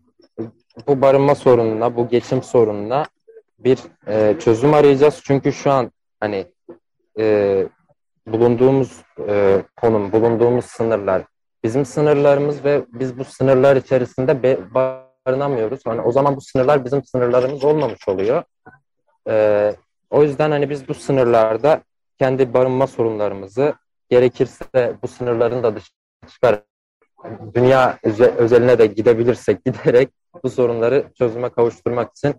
[0.87, 3.07] bu barınma sorununa, bu geçim sorununa
[3.59, 5.21] bir e, çözüm arayacağız.
[5.25, 6.47] Çünkü şu an hani
[7.19, 7.67] e,
[8.27, 11.23] bulunduğumuz e, konum, bulunduğumuz sınırlar,
[11.65, 15.81] bizim sınırlarımız ve biz bu sınırlar içerisinde be, barınamıyoruz.
[15.87, 18.43] Hani o zaman bu sınırlar bizim sınırlarımız olmamış oluyor.
[19.29, 19.75] E,
[20.11, 21.83] o yüzden hani biz bu sınırlarda
[22.19, 23.75] kendi barınma sorunlarımızı
[24.11, 26.63] gerekirse bu sınırların da dışına çıkar
[27.55, 27.99] dünya
[28.39, 30.09] özeline de gidebilirsek giderek
[30.45, 32.35] bu sorunları çözüme kavuşturmak için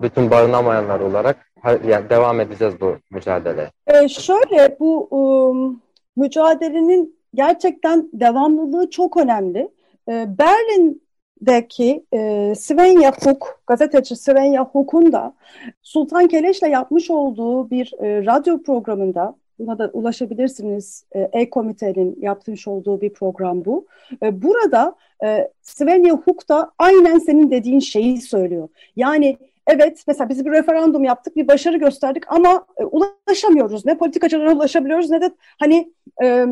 [0.00, 3.70] bütün barınamayanlar olarak yani devam edeceğiz bu mücadele.
[3.86, 5.80] Ee, şöyle bu um,
[6.16, 9.68] mücadelenin gerçekten devamlılığı çok önemli.
[10.08, 15.34] Ee, Berlin'deki e, Svenja Huk, gazeteci Svenja Huk'un da
[15.82, 21.04] Sultan Keleş'le yapmış olduğu bir e, radyo programında Buna da ulaşabilirsiniz.
[21.12, 23.86] E, E-Komite'nin yapmış olduğu bir program bu.
[24.22, 28.68] E, burada e, Svenja Huk da aynen senin dediğin şeyi söylüyor.
[28.96, 33.86] Yani evet mesela biz bir referandum yaptık, bir başarı gösterdik ama e, ulaşamıyoruz.
[33.86, 35.92] Ne politikacılara ulaşabiliyoruz ne de hani
[36.22, 36.46] e,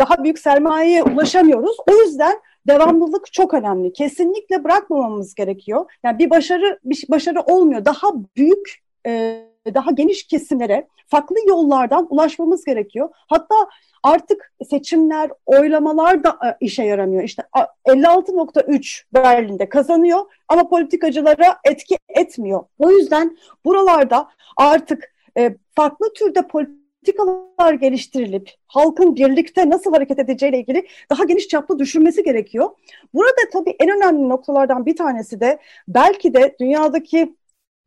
[0.00, 1.76] daha büyük sermayeye ulaşamıyoruz.
[1.90, 3.92] O yüzden devamlılık çok önemli.
[3.92, 5.90] Kesinlikle bırakmamamız gerekiyor.
[6.04, 7.84] Yani bir başarı bir başarı olmuyor.
[7.84, 9.42] Daha büyük e,
[9.74, 13.08] daha geniş kesimlere farklı yollardan ulaşmamız gerekiyor.
[13.14, 13.54] Hatta
[14.02, 17.22] artık seçimler, oylamalar da e, işe yaramıyor.
[17.22, 17.42] İşte
[17.86, 22.64] 56.3 Berlin'de kazanıyor ama politikacılara etki etmiyor.
[22.78, 30.86] O yüzden buralarda artık e, farklı türde politikalar geliştirilip halkın birlikte nasıl hareket edeceğiyle ilgili
[31.10, 32.70] daha geniş çaplı düşünmesi gerekiyor.
[33.14, 37.34] Burada tabii en önemli noktalardan bir tanesi de belki de dünyadaki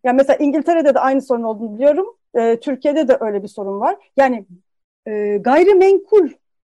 [0.03, 2.15] yani mesela İngiltere'de de aynı sorun olduğunu biliyorum.
[2.35, 3.95] E, Türkiye'de de öyle bir sorun var.
[4.17, 4.45] Yani
[5.07, 6.29] e, gayrimenkul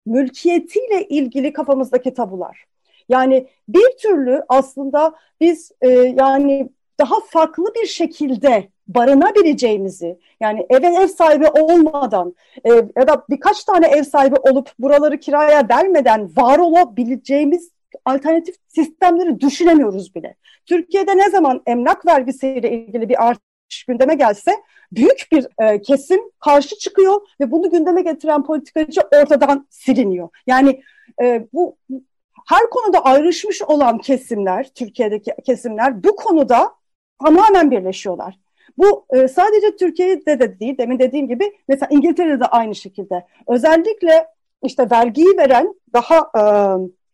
[0.06, 2.66] mülkiyetiyle ilgili kafamızdaki tabular.
[3.10, 11.08] Yani bir türlü aslında biz e, yani daha farklı bir şekilde barınabileceğimizi yani eve ev
[11.08, 17.72] sahibi olmadan e, ya da birkaç tane ev sahibi olup buraları kiraya vermeden var olabileceğimiz
[18.06, 20.36] alternatif sistemleri düşünemiyoruz bile.
[20.66, 24.52] Türkiye'de ne zaman emlak vergisiyle ilgili bir artış gündeme gelse
[24.92, 30.30] büyük bir e, kesim karşı çıkıyor ve bunu gündeme getiren politikacı ortadan siliniyor.
[30.48, 30.82] Yani
[31.22, 31.78] e, bu
[32.48, 36.74] her konuda ayrışmış olan kesimler, Türkiye'deki kesimler bu konuda
[37.24, 38.40] tamamen birleşiyorlar.
[38.78, 43.26] Bu e, sadece Türkiye'de de değil, demin dediğim gibi mesela İngiltere'de de aynı şekilde.
[43.48, 44.28] Özellikle
[44.64, 46.44] işte vergiyi veren daha e,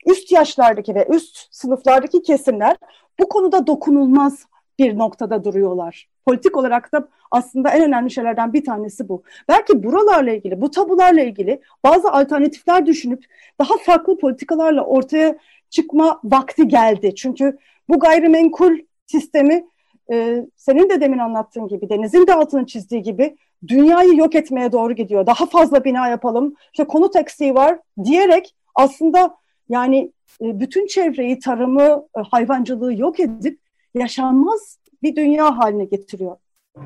[0.06, 2.78] üst yaşlardaki ve üst sınıflardaki kesimler
[3.20, 4.46] bu konuda dokunulmaz
[4.80, 6.08] bir noktada duruyorlar.
[6.26, 9.24] Politik olarak da aslında en önemli şeylerden bir tanesi bu.
[9.50, 13.26] Belki buralarla ilgili, bu tabularla ilgili bazı alternatifler düşünüp
[13.60, 15.36] daha farklı politikalarla ortaya
[15.70, 17.16] çıkma vakti geldi.
[17.16, 17.58] Çünkü
[17.90, 19.66] bu gayrimenkul sistemi
[20.12, 23.38] e, senin de demin anlattığın gibi, Deniz'in de altını çizdiği gibi
[23.68, 25.26] dünyayı yok etmeye doğru gidiyor.
[25.26, 29.38] Daha fazla bina yapalım, işte konut eksiği var diyerek aslında
[29.70, 33.60] yani e, bütün çevreyi, tarımı, e, hayvancılığı yok edip
[33.94, 36.38] yaşanmaz bir dünya haline getiriyor.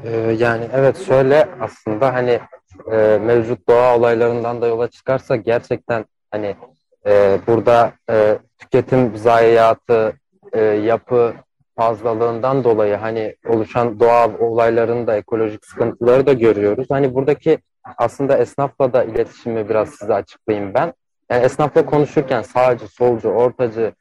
[0.03, 2.39] Ee, yani evet şöyle aslında hani
[2.91, 6.55] e, mevcut doğa olaylarından da yola çıkarsa gerçekten hani
[7.47, 7.93] burada
[8.57, 10.13] tüketim zayiatı,
[10.83, 11.33] yapı
[11.77, 16.87] fazlalığından dolayı hani oluşan doğa olaylarında ekolojik sıkıntıları da görüyoruz.
[16.89, 17.59] Hani buradaki
[17.97, 20.93] aslında esnafla da iletişimi biraz size açıklayayım ben.
[21.31, 23.91] Yani esnafla konuşurken sağcı, solcu, ortacı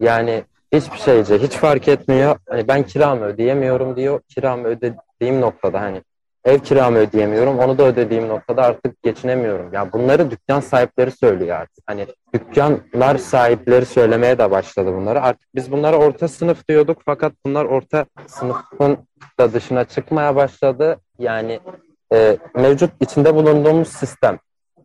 [0.00, 2.36] yani hiçbir şeyce hiç fark etmiyor.
[2.48, 4.20] Hani ben kiramı ödeyemiyorum diyor.
[4.28, 6.02] Kiramı ödediğim noktada hani
[6.44, 7.58] ev kiramı ödeyemiyorum.
[7.58, 9.72] Onu da ödediğim noktada artık geçinemiyorum.
[9.72, 11.84] Ya yani bunları dükkan sahipleri söylüyor artık.
[11.86, 15.22] Hani dükkanlar sahipleri söylemeye de başladı bunları.
[15.22, 18.98] Artık biz bunlara orta sınıf diyorduk fakat bunlar orta sınıfın
[19.40, 20.96] da dışına çıkmaya başladı.
[21.18, 21.60] Yani
[22.12, 24.38] e, mevcut içinde bulunduğumuz sistem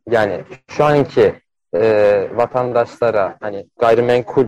[0.09, 1.33] yani şu anki
[1.75, 4.45] e, vatandaşlara hani gayrimenkul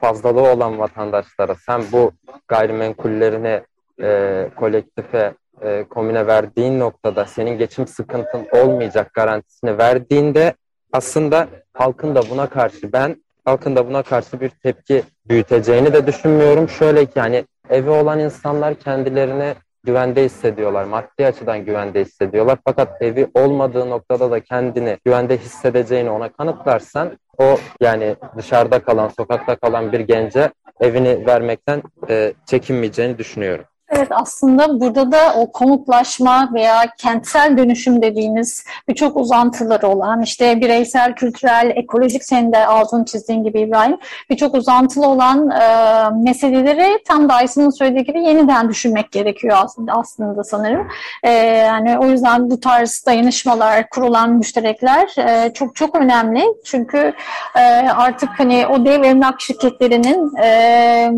[0.00, 2.12] fazlalığı olan vatandaşlara sen bu
[2.48, 3.60] gayrimenkullerini
[4.02, 10.54] e, kolektife, e, komüne verdiğin noktada senin geçim sıkıntın olmayacak garantisini verdiğinde
[10.92, 16.68] aslında halkın da buna karşı ben halkın da buna karşı bir tepki büyüteceğini de düşünmüyorum.
[16.68, 19.54] Şöyle ki yani evi olan insanlar kendilerini
[19.86, 20.84] güvende hissediyorlar.
[20.84, 22.58] Maddi açıdan güvende hissediyorlar.
[22.64, 29.56] Fakat evi olmadığı noktada da kendini güvende hissedeceğini ona kanıtlarsan o yani dışarıda kalan, sokakta
[29.56, 33.64] kalan bir gence evini vermekten e, çekinmeyeceğini düşünüyorum.
[33.96, 41.14] Evet aslında burada da o konutlaşma veya kentsel dönüşüm dediğimiz birçok uzantıları olan işte bireysel,
[41.14, 43.96] kültürel, ekolojik senin de altını çizdiğin gibi İbrahim
[44.30, 50.44] birçok uzantılı olan e, meseleleri tam da Aysin'in söylediği gibi yeniden düşünmek gerekiyor aslında, aslında
[50.44, 50.88] sanırım.
[51.22, 56.44] E, yani o yüzden bu tarz dayanışmalar, kurulan müşterekler e, çok çok önemli.
[56.64, 57.12] Çünkü
[57.56, 57.60] e,
[57.96, 61.10] artık hani o dev emlak şirketlerinin e,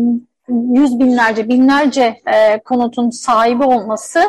[0.49, 4.23] yüz binlerce, binlerce e, konutun sahibi olması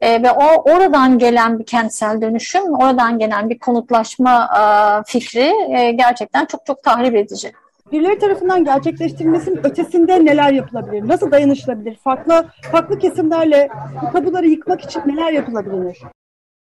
[0.00, 4.62] e, ve o oradan gelen bir kentsel dönüşüm, oradan gelen bir konutlaşma e,
[5.06, 7.52] fikri e, gerçekten çok çok tahrip edici.
[7.92, 11.08] Birileri tarafından gerçekleştirilmesinin ötesinde neler yapılabilir?
[11.08, 11.96] Nasıl dayanışılabilir?
[11.96, 13.68] Farklı farklı kesimlerle
[14.02, 15.98] bu tabuları yıkmak için neler yapılabilir?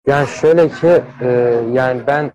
[0.07, 1.27] Yani şöyle ki e,
[1.71, 2.31] yani ben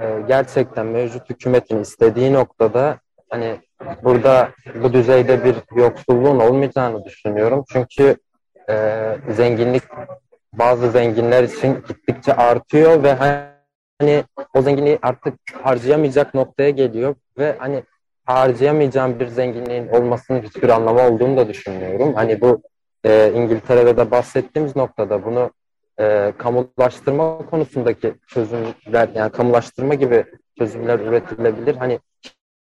[0.00, 3.58] e, gerçekten mevcut hükümetin istediği noktada hani
[4.02, 4.50] burada
[4.82, 7.64] bu düzeyde bir yoksulluğun olmayacağını düşünüyorum.
[7.72, 8.16] Çünkü
[8.70, 9.82] e, zenginlik
[10.52, 14.24] bazı zenginler için gittikçe artıyor ve hani
[14.54, 17.82] o zenginliği artık harcayamayacak noktaya geliyor ve hani
[18.24, 22.14] harcayamayacağım bir zenginliğin olmasının hiçbir anlamı olduğunu da düşünmüyorum.
[22.14, 22.62] Hani bu
[23.04, 25.50] e, İngiltere'de de bahsettiğimiz noktada bunu
[26.00, 30.24] e, kamulaştırma konusundaki çözümler yani kamulaştırma gibi
[30.58, 31.76] çözümler üretilebilir.
[31.76, 32.00] Hani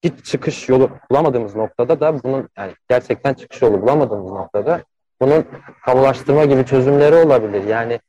[0.05, 4.83] hiç çıkış yolu bulamadığımız noktada da bunun yani gerçekten çıkış yolu bulamadığımız noktada
[5.21, 5.45] bunun
[5.85, 7.65] kamulaştırma gibi çözümleri olabilir.
[7.65, 8.01] Yani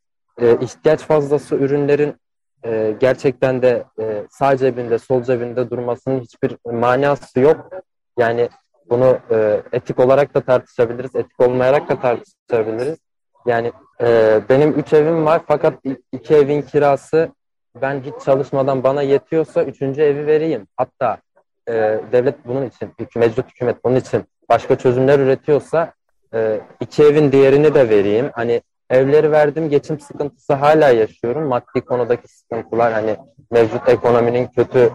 [0.42, 2.16] e, ihtiyaç fazlası ürünlerin
[2.66, 7.70] e, gerçekten de e, sağ cebinde, sol cebinde durmasının hiçbir manası yok.
[8.18, 8.50] Yani
[8.90, 12.98] bunu e, etik olarak da tartışabiliriz, etik olmayarak da tartışabiliriz.
[13.46, 13.72] Yani
[14.02, 15.74] e, benim üç evim var fakat
[16.12, 17.30] iki evin kirası
[17.82, 20.68] ben hiç çalışmadan bana yetiyorsa üçüncü evi vereyim.
[20.78, 21.18] Hatta
[21.72, 25.94] e, devlet bunun için, mevcut hükümet bunun için başka çözümler üretiyorsa
[26.34, 28.30] e, iki evin diğerini de vereyim.
[28.34, 31.48] Hani evleri verdim, geçim sıkıntısı hala yaşıyorum.
[31.48, 33.16] Maddi konudaki sıkıntılar hani
[33.52, 34.92] mevcut ekonominin kötü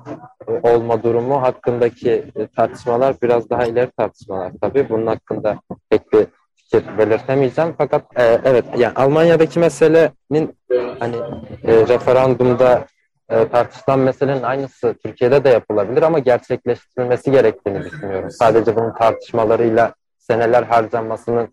[0.48, 4.88] e, olma durumu hakkındaki e, tartışmalar biraz daha ileri tartışmalar tabii.
[4.88, 5.60] Bunun hakkında
[5.90, 7.74] pek bir fikir belirtemeyeceğim.
[7.78, 10.56] Fakat e, evet yani Almanya'daki meselenin
[10.98, 11.16] hani
[11.64, 12.86] e, referandumda
[13.30, 18.30] e, tartışılan meselenin aynısı Türkiye'de de yapılabilir ama gerçekleştirilmesi gerektiğini düşünüyorum.
[18.30, 21.48] Sadece bunun tartışmalarıyla seneler harcanmasının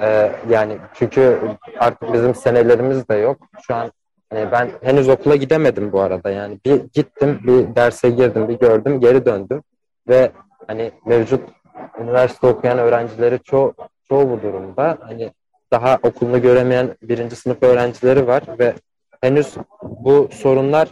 [0.00, 1.40] e, yani çünkü
[1.78, 3.38] artık bizim senelerimiz de yok.
[3.66, 3.92] Şu an
[4.32, 9.00] yani ben henüz okula gidemedim bu arada yani bir gittim bir derse girdim bir gördüm
[9.00, 9.62] geri döndüm
[10.08, 10.30] ve
[10.66, 11.48] hani mevcut
[12.00, 13.74] üniversite okuyan öğrencileri çoğu
[14.08, 15.32] çoğu bu durumda hani
[15.72, 18.74] daha okulunu göremeyen birinci sınıf öğrencileri var ve
[19.20, 20.88] henüz bu sorunlar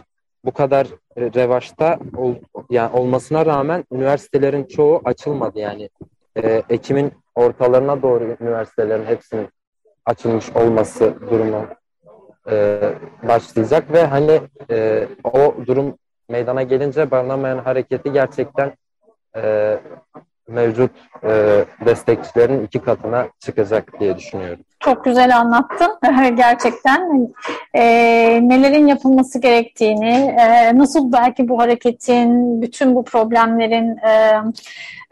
[0.47, 0.87] bu kadar
[1.17, 2.35] revaçta ol,
[2.69, 5.89] yani olmasına rağmen üniversitelerin çoğu açılmadı yani
[6.37, 9.49] e, Ekim'in ortalarına doğru üniversitelerin hepsinin
[10.05, 11.65] açılmış olması durumu
[12.49, 12.79] e,
[13.27, 15.97] başlayacak ve hani e, o durum
[16.29, 18.73] meydana gelince barınamayan hareketi gerçekten
[19.35, 19.77] e,
[20.47, 20.91] mevcut
[21.23, 24.63] e, destekçilerin iki katına çıkacak diye düşünüyorum.
[24.79, 25.97] Çok güzel anlattın
[26.35, 27.29] gerçekten.
[27.73, 27.83] E,
[28.41, 34.41] nelerin yapılması gerektiğini, e, nasıl belki bu hareketin, bütün bu problemlerin e,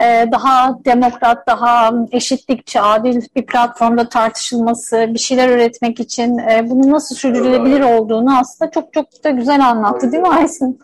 [0.00, 6.90] e, daha demokrat, daha eşitlikçi, adil bir platformda tartışılması, bir şeyler üretmek için e, bunu
[6.90, 10.80] nasıl sürdürülebilir olduğunu aslında çok çok da güzel anlattı değil mi Aysin?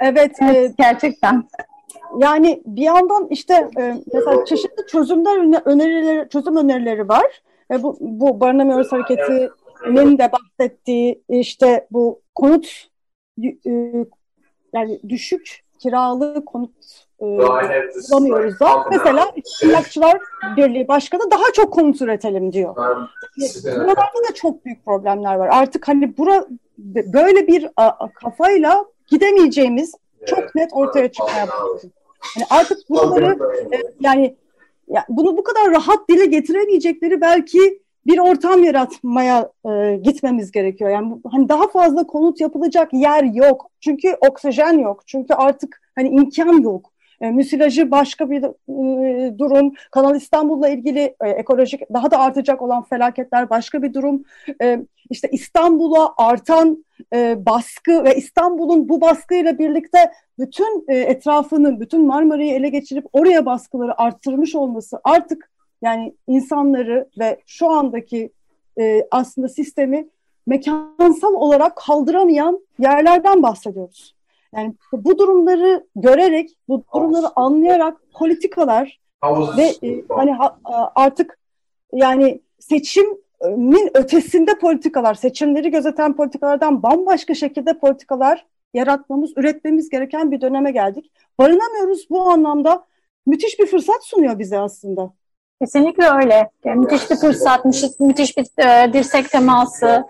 [0.00, 1.44] Evet, evet gerçekten.
[2.18, 7.42] Yani bir yandan işte e, mesela çeşitli çözümler önerileri, çözüm önerileri var.
[7.70, 12.88] E, bu, bu Barınamıyoruz Hareketi'nin de bahsettiği işte bu konut
[13.44, 13.50] e,
[14.72, 16.70] yani düşük kiralı konut
[17.20, 18.84] e, bulamıyoruz da.
[18.90, 20.18] Mesela Emlakçılar
[20.56, 22.76] Birliği Başkanı daha çok konut üretelim diyor.
[23.64, 25.48] Buralarda da çok büyük problemler var.
[25.48, 26.46] Artık hani bura
[27.12, 29.94] böyle bir a, kafayla gidemeyeceğimiz
[30.26, 31.92] çok net ortaya çıkmaya başladı.
[32.36, 33.38] Yani artık bunları
[33.74, 34.36] e, yani
[34.90, 40.90] ya bunu bu kadar rahat dile getiremeyecekleri belki bir ortam yaratmaya e, gitmemiz gerekiyor.
[40.90, 43.70] Yani hani daha fazla konut yapılacak yer yok.
[43.80, 45.02] Çünkü oksijen yok.
[45.06, 46.92] Çünkü artık hani imkan yok.
[47.20, 49.72] E, müsilajı başka bir e, durum.
[49.90, 54.24] Kanal İstanbul'la ilgili e, ekolojik daha da artacak olan felaketler başka bir durum.
[54.62, 56.84] E, işte İstanbul'a artan
[57.36, 64.00] baskı ve İstanbul'un bu baskıyla birlikte bütün e, etrafını, bütün Marmara'yı ele geçirip oraya baskıları
[64.00, 65.50] arttırmış olması artık
[65.82, 68.30] yani insanları ve şu andaki
[69.10, 70.08] aslında sistemi
[70.46, 74.17] mekansal olarak kaldıramayan yerlerden bahsediyoruz.
[74.54, 79.00] Yani bu durumları görerek, bu durumları anlayarak politikalar
[79.56, 80.58] ve e, hani ha,
[80.94, 81.38] artık
[81.92, 90.70] yani seçimin ötesinde politikalar, seçimleri gözeten politikalardan bambaşka şekilde politikalar yaratmamız, üretmemiz gereken bir döneme
[90.70, 91.12] geldik.
[91.38, 92.84] Barınamıyoruz bu anlamda
[93.26, 95.12] müthiş bir fırsat sunuyor bize aslında.
[95.60, 96.50] Kesinlikle öyle.
[96.64, 97.64] Müthiş bir fırsat,
[98.00, 100.04] müthiş bir e, dirsek teması,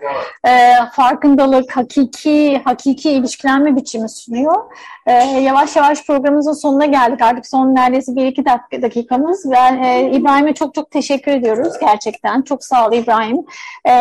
[0.47, 4.55] e, farkındalık, hakiki hakiki ilişkilenme biçimi sunuyor.
[5.07, 7.21] E, yavaş yavaş programımızın sonuna geldik.
[7.21, 9.45] Artık son neredeyse bir iki dakika, dakikamız.
[9.45, 12.41] Ve e, İbrahim'e çok çok teşekkür ediyoruz gerçekten.
[12.41, 13.37] Çok sağ ol İbrahim.
[13.89, 13.93] E,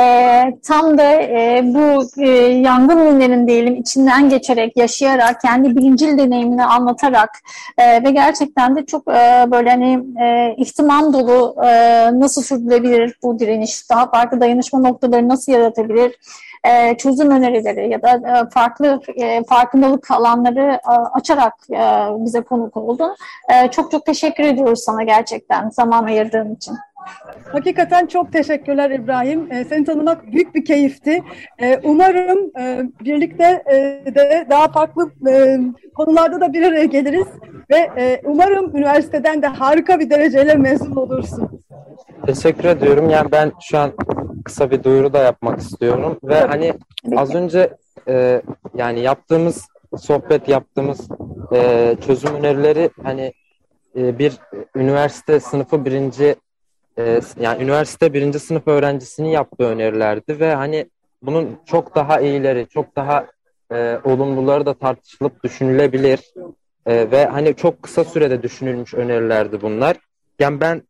[0.67, 7.31] tam da e, bu e, yangın ünlerin diyelim içinden geçerek, yaşayarak, kendi bilincil deneyimini anlatarak
[7.79, 11.71] e, ve gerçekten de çok e, böyle hani e, ihtimam dolu e,
[12.21, 16.19] nasıl sürdürülebilir bu direniş, daha farklı dayanışma noktaları nasıl yaratabilir,
[16.65, 22.77] e, çözüm önerileri ya da e, farklı e, farkındalık alanları e, açarak e, bize konuk
[22.77, 23.17] oldun.
[23.49, 26.77] E, çok çok teşekkür ediyoruz sana gerçekten zaman ayırdığın için.
[27.53, 29.53] Hakikaten çok teşekkürler İbrahim.
[29.53, 31.23] E, seni tanımak büyük bir keyifti.
[31.59, 33.77] E, umarım e, birlikte e,
[34.15, 35.59] de daha farklı e,
[35.95, 37.27] konularda da bir araya geliriz
[37.71, 41.63] ve e, umarım üniversiteden de harika bir dereceyle mezun olursun.
[42.27, 43.11] Teşekkür ediyorum.
[43.11, 43.93] Yani ben şu an
[44.45, 46.75] kısa bir duyuru da yapmak istiyorum ve hani
[47.17, 47.77] az önce
[48.09, 48.43] e,
[48.75, 51.09] yani yaptığımız sohbet yaptığımız
[51.53, 53.33] e, çözüm önerileri hani
[53.97, 54.33] e, bir
[54.77, 56.37] üniversite sınıfı birinci
[56.99, 60.87] e, yani üniversite birinci sınıf öğrencisinin yaptığı önerilerdi ve hani
[61.23, 63.27] bunun çok daha iyileri, çok daha
[63.73, 66.21] e, olumluları da tartışılıp düşünülebilir
[66.87, 69.97] e, ve hani çok kısa sürede düşünülmüş önerilerdi bunlar.
[70.39, 70.83] Yani ben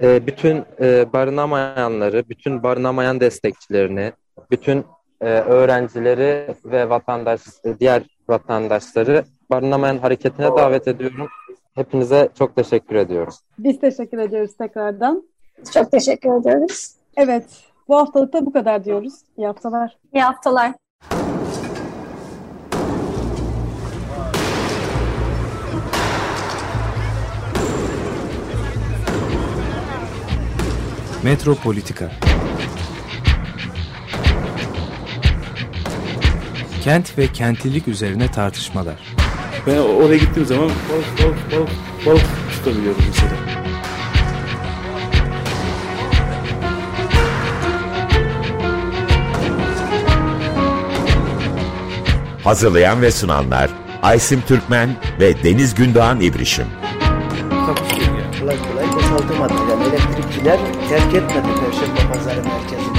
[0.00, 4.12] e, bütün e, barınamayanları, bütün barınamayan destekçilerini,
[4.50, 4.84] bütün
[5.20, 11.28] e, öğrencileri ve vatandaş, e, diğer vatandaşları barınamayan hareketine davet ediyorum.
[11.74, 13.40] Hepinize çok teşekkür ediyoruz.
[13.58, 15.33] Biz teşekkür ediyoruz tekrardan.
[15.72, 16.90] Çok teşekkür ediyoruz.
[17.16, 17.44] Evet,
[17.88, 19.14] bu haftalık da bu kadar diyoruz.
[19.36, 19.98] İyi haftalar.
[20.14, 20.72] İyi haftalar.
[31.22, 32.10] Metropolitika
[36.84, 39.14] Kent ve kentlilik üzerine tartışmalar.
[39.66, 41.70] Ben oraya gittiğim zaman balık balık balık
[42.06, 43.63] balık tutabiliyorum mesela.
[52.44, 53.70] Hazırlayan ve sunanlar
[54.02, 56.66] Aysim Türkmen ve Deniz Gündoğan İbrişim.
[58.40, 59.54] Kolay kolay boşaltamadı.
[59.70, 62.93] Yani elektrikçiler terk etmedi Perşembe Pazarı merkezini.